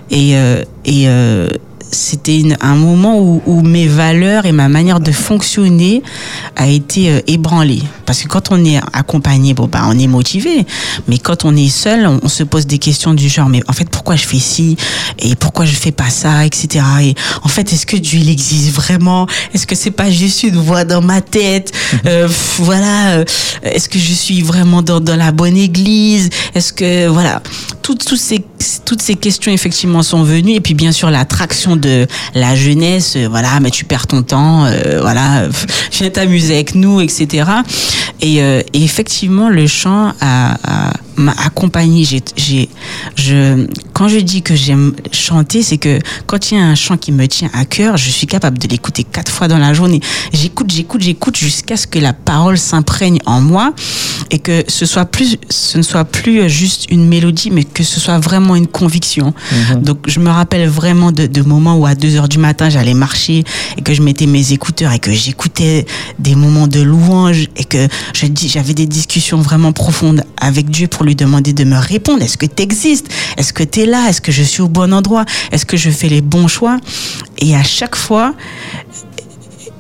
[0.09, 1.47] Et, euh, et euh,
[1.91, 6.01] c'était un moment où, où mes valeurs et ma manière de fonctionner
[6.55, 7.81] a été euh, ébranlée.
[8.05, 10.65] Parce que quand on est accompagné, bon, bah, on est motivé.
[11.07, 13.73] Mais quand on est seul, on, on se pose des questions du genre, mais en
[13.73, 14.77] fait, pourquoi je fais ci?
[15.19, 16.83] Et pourquoi je fais pas ça, etc.
[17.01, 19.27] Et en fait, est-ce que Dieu il existe vraiment?
[19.53, 21.71] Est-ce que c'est pas juste une voix dans ma tête?
[22.05, 23.11] Euh, pff, Voilà.
[23.17, 23.25] euh,
[23.63, 26.29] Est-ce que je suis vraiment dans, dans la bonne église?
[26.55, 27.41] Est-ce que voilà
[27.81, 28.43] toutes, toutes ces
[28.85, 33.27] toutes ces questions effectivement sont venues et puis bien sûr l'attraction de la jeunesse euh,
[33.29, 35.47] voilà mais tu perds ton temps euh, voilà
[35.91, 37.45] viens t'amuser avec nous etc
[38.21, 40.57] et, euh, et effectivement le chant a-
[41.21, 42.69] m'a accompagné j'ai j'ai
[43.15, 46.97] je quand je dis que j'aime chanter c'est que quand il y a un chant
[46.97, 50.01] qui me tient à cœur je suis capable de l'écouter quatre fois dans la journée.
[50.33, 53.73] J'écoute j'écoute j'écoute jusqu'à ce que la parole s'imprègne en moi
[54.31, 57.99] et que ce soit plus ce ne soit plus juste une mélodie mais que ce
[57.99, 59.33] soit vraiment une conviction.
[59.81, 62.93] Donc je me rappelle vraiment de, de moments où à 2 heures du matin j'allais
[62.93, 63.43] marcher
[63.77, 65.85] et que je mettais mes écouteurs et que j'écoutais
[66.19, 70.87] des moments de louange et que je dis j'avais des discussions vraiment profondes avec Dieu
[70.87, 72.23] pour lui demander de me répondre.
[72.23, 74.07] Est-ce que tu existes est-ce que tu es là?
[74.09, 75.25] Est-ce que je suis au bon endroit?
[75.51, 76.79] Est-ce que je fais les bons choix?
[77.39, 78.33] Et à chaque fois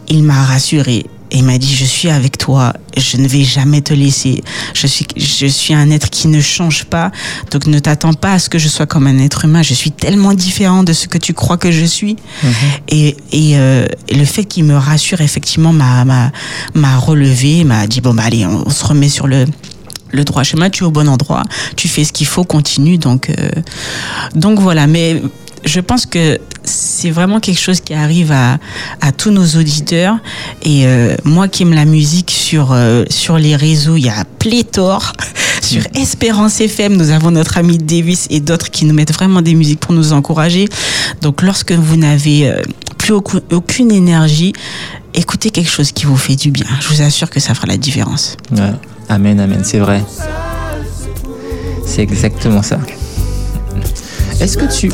[0.07, 1.05] il m'a rassuré.
[1.33, 2.73] Et il m'a dit je suis avec toi.
[2.97, 4.43] Je ne vais jamais te laisser.
[4.73, 7.11] Je suis je suis un être qui ne change pas.
[7.51, 9.61] Donc ne t'attends pas à ce que je sois comme un être humain.
[9.61, 12.17] Je suis tellement différent de ce que tu crois que je suis.
[12.89, 18.13] Et, et, euh, et le fait qu'il me rassure effectivement m'a relevé m'a dit bon
[18.13, 19.45] bah allez on, on se remet sur le
[20.11, 21.43] le droit chemin, tu es au bon endroit,
[21.75, 22.97] tu fais ce qu'il faut, continue.
[22.97, 23.33] Donc, euh,
[24.35, 24.87] donc voilà.
[24.87, 25.21] Mais
[25.63, 28.57] je pense que c'est vraiment quelque chose qui arrive à,
[29.01, 30.17] à tous nos auditeurs.
[30.63, 34.25] Et euh, moi qui aime la musique sur, euh, sur les réseaux, il y a
[34.39, 35.13] pléthore.
[35.61, 39.53] Sur Espérance FM, nous avons notre ami Davis et d'autres qui nous mettent vraiment des
[39.53, 40.67] musiques pour nous encourager.
[41.21, 42.51] Donc lorsque vous n'avez
[42.97, 44.53] plus aucune énergie,
[45.13, 46.65] écoutez quelque chose qui vous fait du bien.
[46.81, 48.37] Je vous assure que ça fera la différence.
[48.51, 48.71] Ouais.
[49.11, 50.01] Amen, amen, c'est vrai.
[51.85, 52.79] C'est exactement ça.
[54.39, 54.89] Est-ce que tu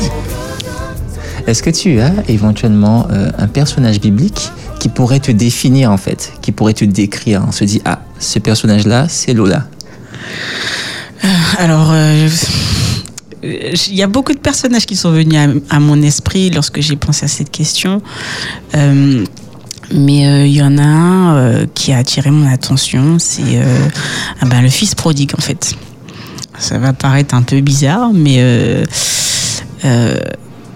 [1.46, 4.50] est-ce que tu as éventuellement euh, un personnage biblique
[4.80, 8.40] qui pourrait te définir en fait, qui pourrait te décrire On se dit ah ce
[8.40, 9.68] personnage là c'est Lola.
[11.58, 12.28] Alors, euh,
[13.44, 15.38] il y a beaucoup de personnages qui sont venus
[15.70, 18.02] à, mon esprit lorsque j'ai pensé à cette question.
[18.74, 19.24] Euh,
[19.92, 23.88] mais euh, il y en a un euh, qui a attiré mon attention, c'est euh,
[24.40, 25.74] ah ben, le fils prodigue en fait.
[26.58, 28.84] Ça va paraître un peu bizarre, mais euh,
[29.84, 30.18] euh,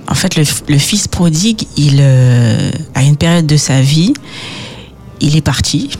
[0.08, 4.14] en fait le, le fils prodigue, il euh, à une période de sa vie,
[5.20, 5.90] il est parti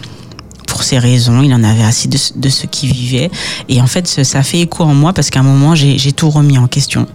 [0.83, 3.31] pour ses raisons, il en avait assez de, de ce qu'il vivait.
[3.69, 6.59] Et en fait, ça- fait écho en moi parce qu'à un moment, j'ai tout remis
[6.59, 7.07] en question.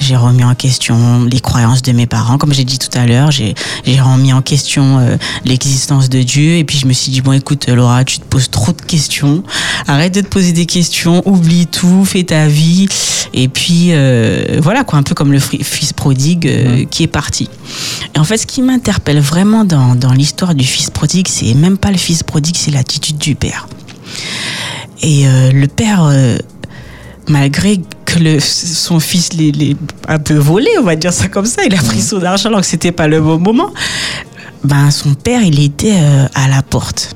[0.00, 2.38] J'ai remis en question les croyances de mes parents.
[2.38, 3.54] Comme j'ai dit tout à l'heure, j'ai
[4.00, 6.56] remis en question euh, l'existence de Dieu.
[6.56, 9.44] Et puis, je me suis dit, bon, écoute, Laura, tu te poses trop de questions.
[9.86, 11.22] Arrête de te poser des questions.
[11.24, 12.04] Oublie tout.
[12.04, 12.88] Fais ta vie.
[13.32, 17.48] Et puis, euh, voilà, quoi, un peu comme le fils prodigue euh, qui est parti.
[18.16, 21.78] Et en fait, ce qui m'interpelle vraiment dans, dans l'histoire du fils prodigue, c'est même
[21.78, 23.68] pas le fils prodigue, c'est l'attitude du père.
[25.02, 26.38] Et euh, le père, euh,
[27.28, 29.76] malgré que le, son fils l'ait
[30.08, 32.62] un peu volé, on va dire ça comme ça, il a pris son argent alors
[32.62, 33.70] que c'était pas le bon moment,
[34.64, 37.14] ben son père, il était euh, à la porte.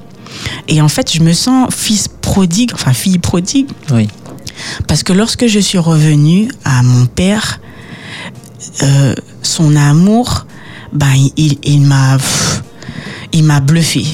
[0.69, 4.09] Et en fait, je me sens fils prodigue, enfin fille prodigue, Oui.
[4.87, 7.61] parce que lorsque je suis revenue à mon père,
[9.43, 10.47] son amour,
[10.93, 12.17] ben, il, m'a,
[13.33, 14.05] il m'a bluffé.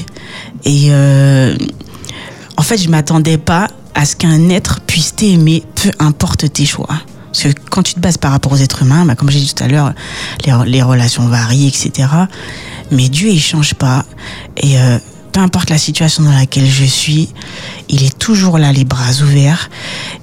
[0.65, 1.55] Et euh,
[2.57, 6.87] en fait, je m'attendais pas à ce qu'un être puisse t'aimer, peu importe tes choix.
[7.31, 9.53] Parce que quand tu te bases par rapport aux êtres humains, ben, comme j'ai dit
[9.53, 9.93] tout à l'heure,
[10.45, 12.07] les, les relations varient, etc.
[12.91, 14.05] Mais Dieu, il change pas.
[14.57, 14.97] Et euh,
[15.31, 17.29] peu importe la situation dans laquelle je suis,
[17.87, 19.69] il est toujours là, les bras ouverts.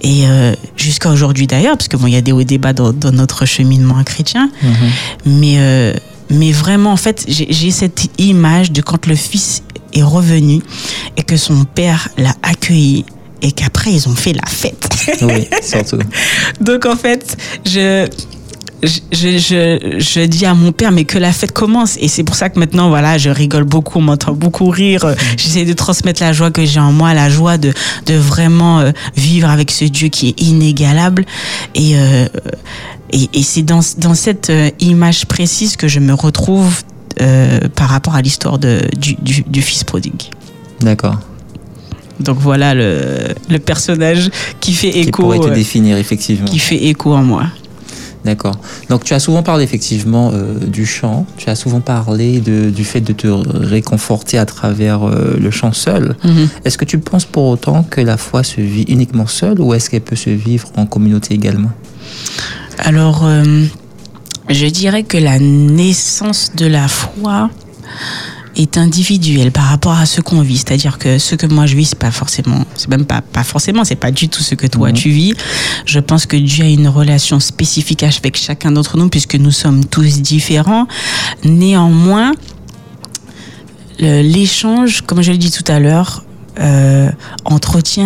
[0.03, 2.93] Et euh, jusqu'à aujourd'hui d'ailleurs, parce que bon, il y a des hauts bas dans,
[2.93, 4.51] dans notre cheminement chrétien.
[5.25, 5.95] Mais, euh,
[6.31, 9.63] mais vraiment, en fait, j'ai cette image de quand le fils
[9.97, 10.63] est revenu
[11.17, 13.05] et que son père l'a accueilli
[13.43, 14.89] et qu'après ils ont fait la fête.
[15.23, 15.99] Oui, surtout.
[16.61, 18.09] Donc en fait, je,
[18.83, 21.97] je, je, je, dis à mon père, mais que la fête commence.
[22.01, 25.15] Et c'est pour ça que maintenant, voilà, je rigole beaucoup, on m'entend beaucoup rire.
[25.37, 27.73] J'essaie de transmettre la joie que j'ai en moi, la joie de,
[28.07, 31.25] de vraiment euh, vivre avec ce Dieu qui est inégalable.
[31.75, 32.27] Et, euh,
[33.13, 36.96] et, et c'est dans, dans cette euh, image précise que je me retrouve euh,
[37.75, 40.23] par rapport à l'histoire du, du, du fils prodigue.
[40.81, 41.19] D'accord.
[42.21, 46.47] Donc voilà le, le personnage qui fait Qui écho, pourrait te euh, définir effectivement.
[46.47, 47.45] qui fait écho en moi.
[48.25, 48.59] D'accord.
[48.89, 52.85] Donc tu as souvent parlé effectivement euh, du chant, tu as souvent parlé de, du
[52.85, 56.17] fait de te réconforter à travers euh, le chant seul.
[56.25, 56.49] Mhm.
[56.65, 59.91] Est-ce que tu penses pour autant que la foi se vit uniquement seule ou est-ce
[59.91, 61.71] qu'elle peut se vivre en communauté également?
[62.79, 63.65] Alors, euh,
[64.49, 67.51] je dirais que la naissance de la foi
[68.57, 70.57] est individuelle par rapport à ce qu'on vit.
[70.57, 73.85] C'est-à-dire que ce que moi je vis, c'est pas forcément, c'est même pas, pas forcément,
[73.85, 74.95] c'est pas du tout ce que toi Mhm.
[74.95, 75.35] tu vis.
[75.85, 79.85] Je pense que Dieu a une relation spécifique avec chacun d'entre nous puisque nous sommes
[79.85, 80.87] tous différents.
[81.45, 82.33] Néanmoins,
[83.99, 86.25] l'échange, comme je l'ai dit tout à l'heure,
[86.61, 87.11] euh,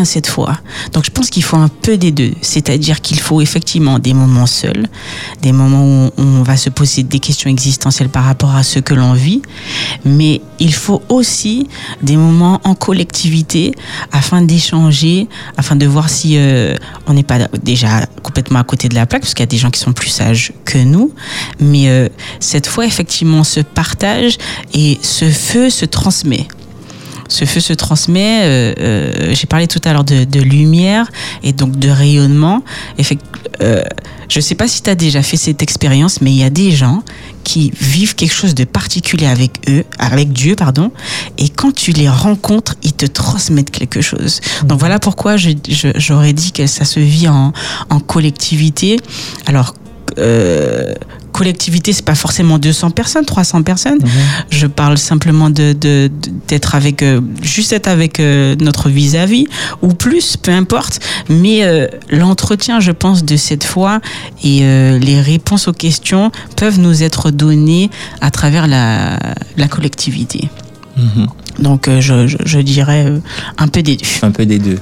[0.04, 0.56] cette foi.
[0.92, 2.32] Donc je pense qu'il faut un peu des deux.
[2.42, 4.86] C'est-à-dire qu'il faut effectivement des moments seuls,
[5.42, 8.94] des moments où on va se poser des questions existentielles par rapport à ce que
[8.94, 9.42] l'on vit,
[10.04, 11.68] mais il faut aussi
[12.02, 13.74] des moments en collectivité
[14.12, 16.74] afin d'échanger, afin de voir si euh,
[17.06, 19.58] on n'est pas déjà complètement à côté de la plaque, parce qu'il y a des
[19.58, 21.12] gens qui sont plus sages que nous,
[21.58, 22.08] mais euh,
[22.40, 24.38] cette foi effectivement se partage
[24.74, 26.46] et ce feu se transmet
[27.30, 28.40] ce feu se transmet.
[28.42, 31.06] euh, euh, J'ai parlé tout à l'heure de, lumière
[31.42, 32.62] et donc de rayonnement.
[33.62, 33.82] Euh,
[34.28, 36.50] je ne sais pas si tu as déjà fait cette expérience, mais il y a
[36.50, 37.02] des gens
[37.44, 40.92] qui vivent quelque chose de particulier avec eux, avec Dieu, pardon.
[41.38, 44.40] Et quand tu les rencontres, ils te transmettent quelque chose.
[44.64, 47.52] Donc voilà pourquoi j'aurais dit que ça se vit en,
[48.06, 48.98] collectivité.
[49.46, 49.74] Alors,
[51.40, 54.00] collectivité, c'est pas forcément 200 personnes, 300 personnes.
[54.50, 59.46] Je parle simplement de de- de- d'être avec, euh, juste être avec euh, notre vis-à-vis
[59.82, 61.00] ou plus, peu importe.
[61.28, 64.00] Mais euh, l'entretien, je pense, de cette foi
[64.44, 64.56] et
[65.08, 67.88] les réponses aux questions peuvent nous être données
[68.20, 69.18] à travers la,
[69.56, 70.40] la collectivité.
[70.96, 71.26] Mhm.
[71.66, 73.02] Donc, je, je, je dirais
[73.64, 74.06] un peu des deux.
[74.22, 74.78] Un peu des deux.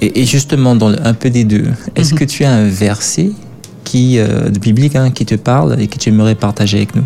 [0.00, 1.66] Et, et justement, dans le un peu des deux,
[1.96, 2.18] est-ce Mhm.
[2.20, 3.30] que tu as un verset
[3.94, 7.04] qui, euh, de biblique hein, qui te parle et que tu aimerais partager avec nous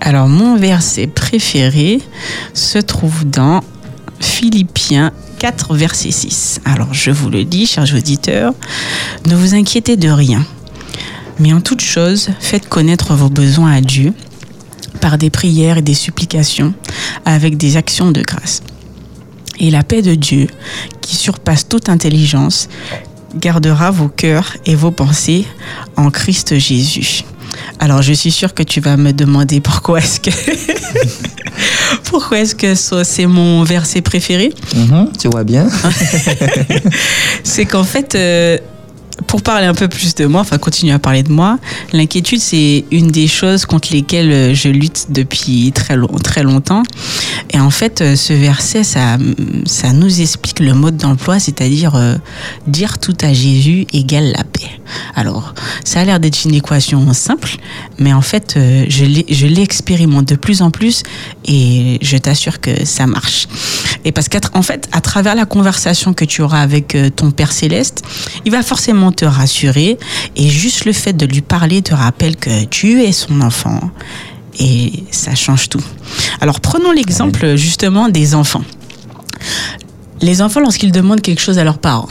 [0.00, 2.00] Alors, mon verset préféré
[2.54, 3.60] se trouve dans
[4.18, 6.62] Philippiens 4, verset 6.
[6.64, 8.54] Alors, je vous le dis, chers auditeurs,
[9.26, 10.42] ne vous inquiétez de rien,
[11.38, 14.14] mais en toute chose, faites connaître vos besoins à Dieu
[15.02, 16.72] par des prières et des supplications
[17.26, 18.62] avec des actions de grâce.
[19.58, 20.46] Et la paix de Dieu,
[21.02, 22.70] qui surpasse toute intelligence,
[23.36, 25.46] gardera vos cœurs et vos pensées
[25.96, 27.24] en Christ Jésus.
[27.78, 30.30] Alors, je suis sûre que tu vas me demander pourquoi est-ce que
[32.04, 32.74] pourquoi est-ce que
[33.04, 34.52] c'est mon verset préféré?
[34.74, 35.68] Mhm, tu vois bien.
[37.44, 38.58] C'est qu'en fait, euh,
[39.26, 41.58] pour parler un peu plus de moi, enfin continuer à parler de moi,
[41.92, 46.82] l'inquiétude c'est une des choses contre lesquelles euh, je lutte depuis très, long- très longtemps.
[47.50, 49.16] Et en fait, euh, ce verset, ça,
[49.64, 52.16] ça nous explique le mode d'emploi, c'est-à-dire euh,
[52.66, 54.68] dire tout à Jésus égale la paix.
[55.14, 55.54] Alors,
[55.84, 57.56] ça a l'air d'être une équation simple,
[57.98, 61.02] mais en fait, je l'expérimente de plus en plus
[61.46, 63.48] et je t'assure que ça marche.
[64.04, 68.04] Et parce qu'en fait, à travers la conversation que tu auras avec ton Père Céleste,
[68.44, 69.98] il va forcément te rassurer
[70.36, 73.80] et juste le fait de lui parler te rappelle que tu es son enfant
[74.58, 75.82] et ça change tout.
[76.40, 78.64] Alors prenons l'exemple justement des enfants.
[80.20, 82.08] Les enfants, lorsqu'ils demandent quelque chose à leurs parents,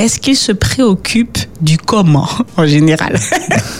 [0.00, 2.26] est-ce qu'ils se préoccupent du comment
[2.56, 3.20] en général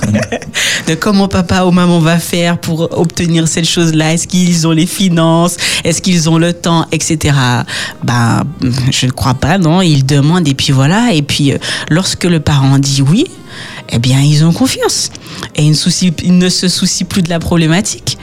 [0.87, 4.13] De comment papa ou maman va faire pour obtenir cette chose-là?
[4.13, 5.57] Est-ce qu'ils ont les finances?
[5.83, 6.87] Est-ce qu'ils ont le temps?
[6.93, 7.35] Etc.
[8.03, 8.43] Ben,
[8.91, 9.81] je ne crois pas, non.
[9.81, 11.13] Ils demandent et puis voilà.
[11.15, 11.59] Et puis, euh,
[11.89, 13.25] lorsque le parent dit oui,
[13.89, 15.11] eh bien, ils ont confiance.
[15.57, 18.19] Et ils ne, ils ne se soucient plus de la problématique.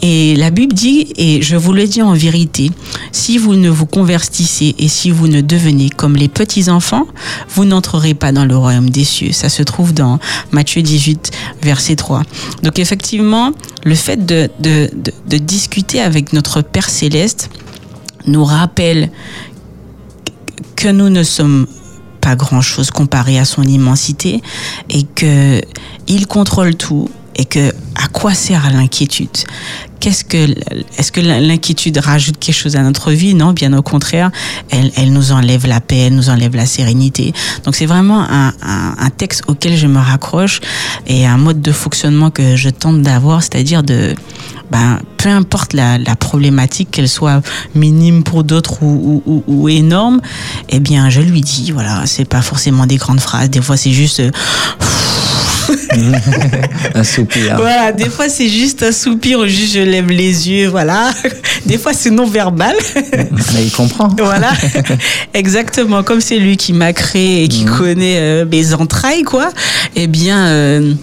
[0.00, 2.70] Et la Bible dit, et je vous le dis en vérité,
[3.12, 7.06] si vous ne vous convertissez et si vous ne devenez comme les petits-enfants,
[7.54, 9.32] vous n'entrerez pas dans le royaume des cieux.
[9.32, 10.18] Ça se trouve dans
[10.52, 11.30] Matthieu 18,
[11.62, 12.22] verset 3.
[12.62, 13.52] Donc effectivement,
[13.84, 17.50] le fait de, de, de, de discuter avec notre Père céleste
[18.26, 19.10] nous rappelle
[20.76, 21.66] que nous ne sommes
[22.24, 24.40] pas grand-chose comparé à son immensité
[24.88, 25.60] et que
[26.06, 29.28] il contrôle tout et que à quoi sert l'inquiétude?
[30.00, 30.54] Qu'est-ce que
[30.98, 33.34] est-ce que l'inquiétude rajoute quelque chose à notre vie?
[33.34, 34.30] Non, bien au contraire,
[34.70, 37.32] elle, elle nous enlève la paix, elle nous enlève la sérénité.
[37.64, 40.60] Donc c'est vraiment un, un, texte auquel je me raccroche
[41.06, 44.14] et un mode de fonctionnement que je tente d'avoir, c'est-à-dire de
[44.70, 47.40] ben, peu importe la, la problématique, qu'elle soit
[47.74, 50.20] minime pour d'autres ou, ou énorme,
[50.68, 53.92] eh bien, je lui dis, voilà, c'est pas forcément des grandes phrases, des fois c'est
[53.92, 54.20] juste.
[54.20, 54.30] euh,
[56.94, 57.56] un soupir.
[57.56, 61.10] Voilà, des fois c'est juste un soupir, ou juste je lève les yeux, voilà.
[61.66, 62.76] Des fois c'est non verbal.
[62.94, 64.08] Mais il comprend.
[64.18, 64.52] Voilà,
[65.32, 66.02] exactement.
[66.02, 69.50] Comme c'est lui qui m'a créé et qui connaît euh, mes entrailles, quoi.
[69.96, 70.46] Eh bien.
[70.46, 70.94] euh,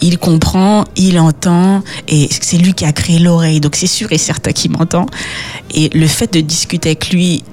[0.00, 4.18] il comprend, il entend, et c'est lui qui a créé l'oreille, donc c'est sûr et
[4.18, 5.06] certain qu'il m'entend.
[5.72, 7.44] Et le fait de discuter avec lui,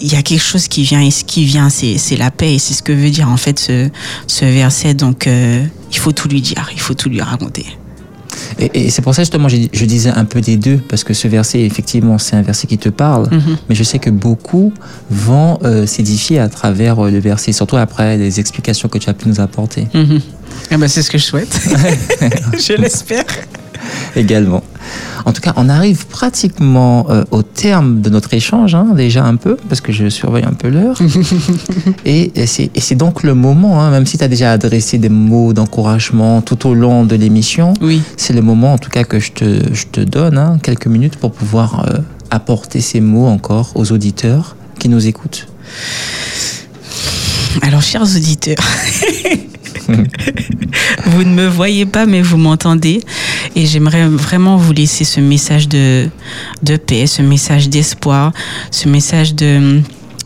[0.00, 2.58] il y a- quelque chose qui vient, et ce qui vient, c'est la paix, et
[2.58, 3.88] c'est ce que veut dire en fait ce,
[4.26, 4.94] ce verset.
[4.94, 7.66] Donc euh, il faut tout lui dire, il faut tout lui raconter.
[8.58, 11.14] Et, et c'est pour ça justement je, je disais un peu des deux, parce que
[11.14, 13.56] ce verset, effectivement, c'est un verset qui te parle, Mhm.
[13.68, 14.72] mais je sais que beaucoup
[15.10, 19.14] vont euh, s'édifier à travers euh, le verset, surtout après les explications que tu as
[19.14, 20.20] pu nous apporter Mhm.
[20.70, 21.60] Eh ben, c'est ce que je souhaite.
[22.58, 23.24] je l'espère.
[24.16, 24.62] également.
[25.26, 29.36] En tout cas, on arrive pratiquement euh, au terme de notre échange, hein, déjà un
[29.36, 30.98] peu, parce que je surveille un peu l'heure.
[32.04, 35.52] et et c'est donc le moment, hein, même si tu as déjà adressé des mots
[35.54, 38.02] d'encouragement tout au long de l'émission, Oui.
[38.18, 41.16] c'est le moment en tout cas que je te, je te donne, hein, quelques minutes
[41.16, 41.98] pour pouvoir euh,
[42.30, 45.46] apporter ces mots encore aux auditeurs qui nous écoutent.
[47.62, 48.56] Alors, chers auditeurs,
[51.06, 53.00] vous ne me voyez pas, mais vous m'entendez.
[53.56, 56.08] Et j'aimerais vraiment vous laisser ce message de,
[56.62, 58.32] de paix, ce message d'espoir,
[58.70, 59.82] ce message de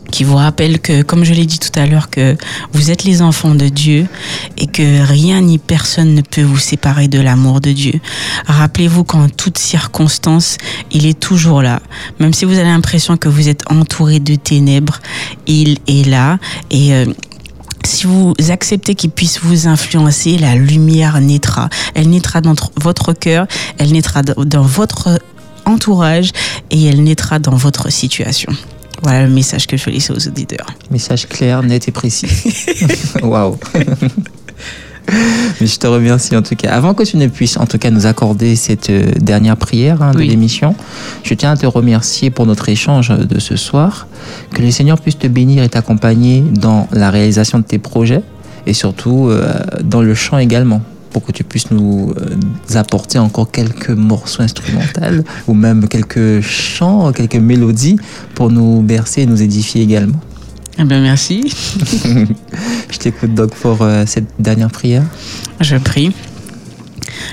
[0.09, 2.35] qui vous rappelle que, comme je l'ai dit tout à l'heure, que
[2.73, 4.07] vous êtes les enfants de Dieu
[4.57, 7.99] et que rien ni personne ne peut vous séparer de l'amour de Dieu.
[8.47, 10.57] Rappelez-vous qu'en toutes circonstances,
[10.91, 11.81] il est toujours là.
[12.19, 14.99] Même si vous avez l'impression que vous êtes entouré de ténèbres,
[15.47, 16.39] il est là
[16.71, 17.05] et euh,
[17.99, 21.67] si vous acceptez qu'il puisse vous influencer, la lumière naîtra.
[21.95, 23.45] Elle naîtra dans tr- votre cœur,
[23.77, 25.19] elle naîtra dans votre
[25.65, 26.31] entourage
[26.71, 28.53] et elle naîtra dans votre situation.
[29.03, 30.67] Voilà le message que je veux laisser aux auditeurs.
[30.91, 32.29] Message clair, net et précis.
[33.21, 33.57] Waouh.
[35.59, 36.71] Mais je te remercie en tout cas.
[36.71, 40.11] Avant que tu ne puisses en tout cas nous accorder cette euh, dernière prière hein,
[40.11, 40.27] de Oui.
[40.27, 40.75] l'émission,
[41.23, 44.07] je tiens à te remercier pour notre échange de ce soir.
[44.53, 48.21] Que le Seigneur puisse te bénir et t'accompagner dans la réalisation de tes projets
[48.65, 49.53] et surtout euh,
[49.83, 50.81] dans le chant également.
[51.11, 57.11] pour que tu puisses nous euh, apporter encore quelques morceaux instrumentaux ou même quelques chants,
[57.11, 57.97] quelques mélodies
[58.35, 60.19] pour nous bercer et nous édifier également.
[60.79, 61.41] Eh bien, merci.
[62.89, 65.03] Je t'écoute donc pour euh, cette dernière prière.
[65.59, 66.13] Je prie.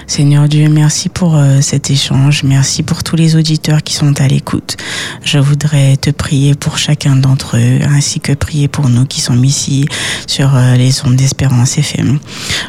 [0.06, 2.42] Seigneur Dieu, merci pour euh, cet échange.
[2.42, 4.76] Merci pour tous les auditeurs qui sont à l'écoute.
[5.24, 9.44] Je voudrais te prier pour chacun d'entre eux, ainsi que prier pour nous qui sommes
[9.44, 9.86] ici
[10.26, 12.18] sur euh, les ondes d'Espérance FM.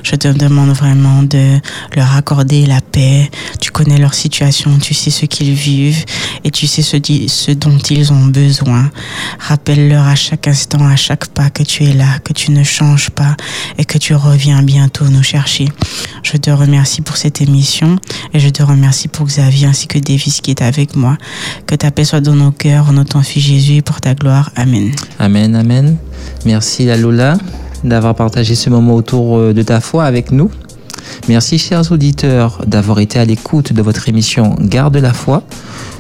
[0.03, 1.60] Je te demande vraiment de
[1.95, 3.30] leur accorder la paix.
[3.60, 6.03] Tu connais leur situation, tu sais ce qu'ils vivent
[6.43, 6.97] et tu sais ce,
[7.28, 8.89] ce dont ils ont besoin.
[9.39, 13.10] Rappelle-leur à chaque instant, à chaque pas que tu es là, que tu ne changes
[13.10, 13.36] pas
[13.78, 15.68] et que tu reviens bientôt nous chercher.
[16.24, 17.98] Je te remercie pour cette émission
[18.34, 21.18] et je te remercie pour Xavier ainsi que Davis qui est avec moi.
[21.66, 24.52] Que ta paix soit dans nos cœurs, en notre fils Jésus et pour ta gloire.
[24.56, 24.91] Amen.
[25.20, 25.98] Amen, amen.
[26.45, 27.38] Merci la Lola
[27.84, 30.50] d'avoir partagé ce moment autour euh, de ta foi avec nous.
[31.30, 35.43] Merci chers auditeurs d'avoir été à l'écoute de votre émission Garde la foi.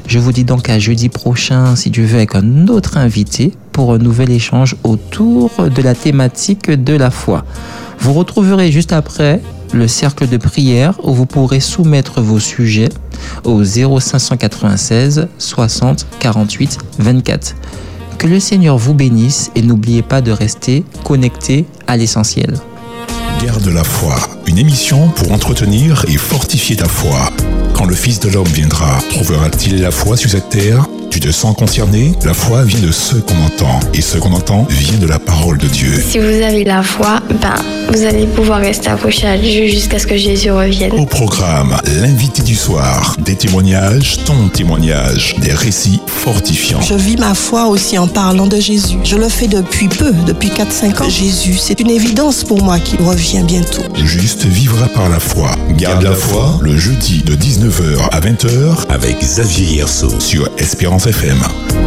[0.07, 3.93] Je vous dis donc à jeudi prochain, si tu veux, avec un autre invité pour
[3.93, 7.43] un nouvel échange autour de la thématique de la foi.
[7.99, 9.41] Vous retrouverez juste après
[9.73, 12.89] le cercle de prière où vous pourrez soumettre vos sujets
[13.43, 17.55] au 0596 60 48 24.
[18.17, 22.53] Que le Seigneur vous bénisse et n'oubliez pas de rester connecté à l'essentiel.
[23.43, 24.15] Garde la foi,
[24.47, 27.29] une émission pour entretenir et fortifier ta foi.
[27.73, 30.87] Quand le Fils de l'homme viendra, trouvera-t-il la foi sur cette terre?
[31.09, 32.13] Tu te sens concerné?
[32.25, 33.79] La foi vient de ce qu'on entend.
[33.93, 35.93] Et ce qu'on entend vient de la parole de Dieu.
[36.07, 37.55] Si vous avez la foi, ben,
[37.91, 40.91] vous allez pouvoir rester accroché à Dieu jusqu'à ce que Jésus revienne.
[40.93, 46.81] Au programme, l'invité du soir, des témoignages, ton témoignage, des récits fortifiants.
[46.81, 48.97] Je vis ma foi aussi en parlant de Jésus.
[49.03, 51.09] Je le fais depuis peu, depuis 4-5 ans.
[51.09, 53.83] Jésus, c'est une évidence pour moi qu'il revient bientôt.
[53.95, 55.51] Juste vivra par la foi.
[55.77, 60.49] Garde la foi, le jeudi de 19h à 20h avec Xavier Yerso sur
[60.97, 61.86] Espérance FM.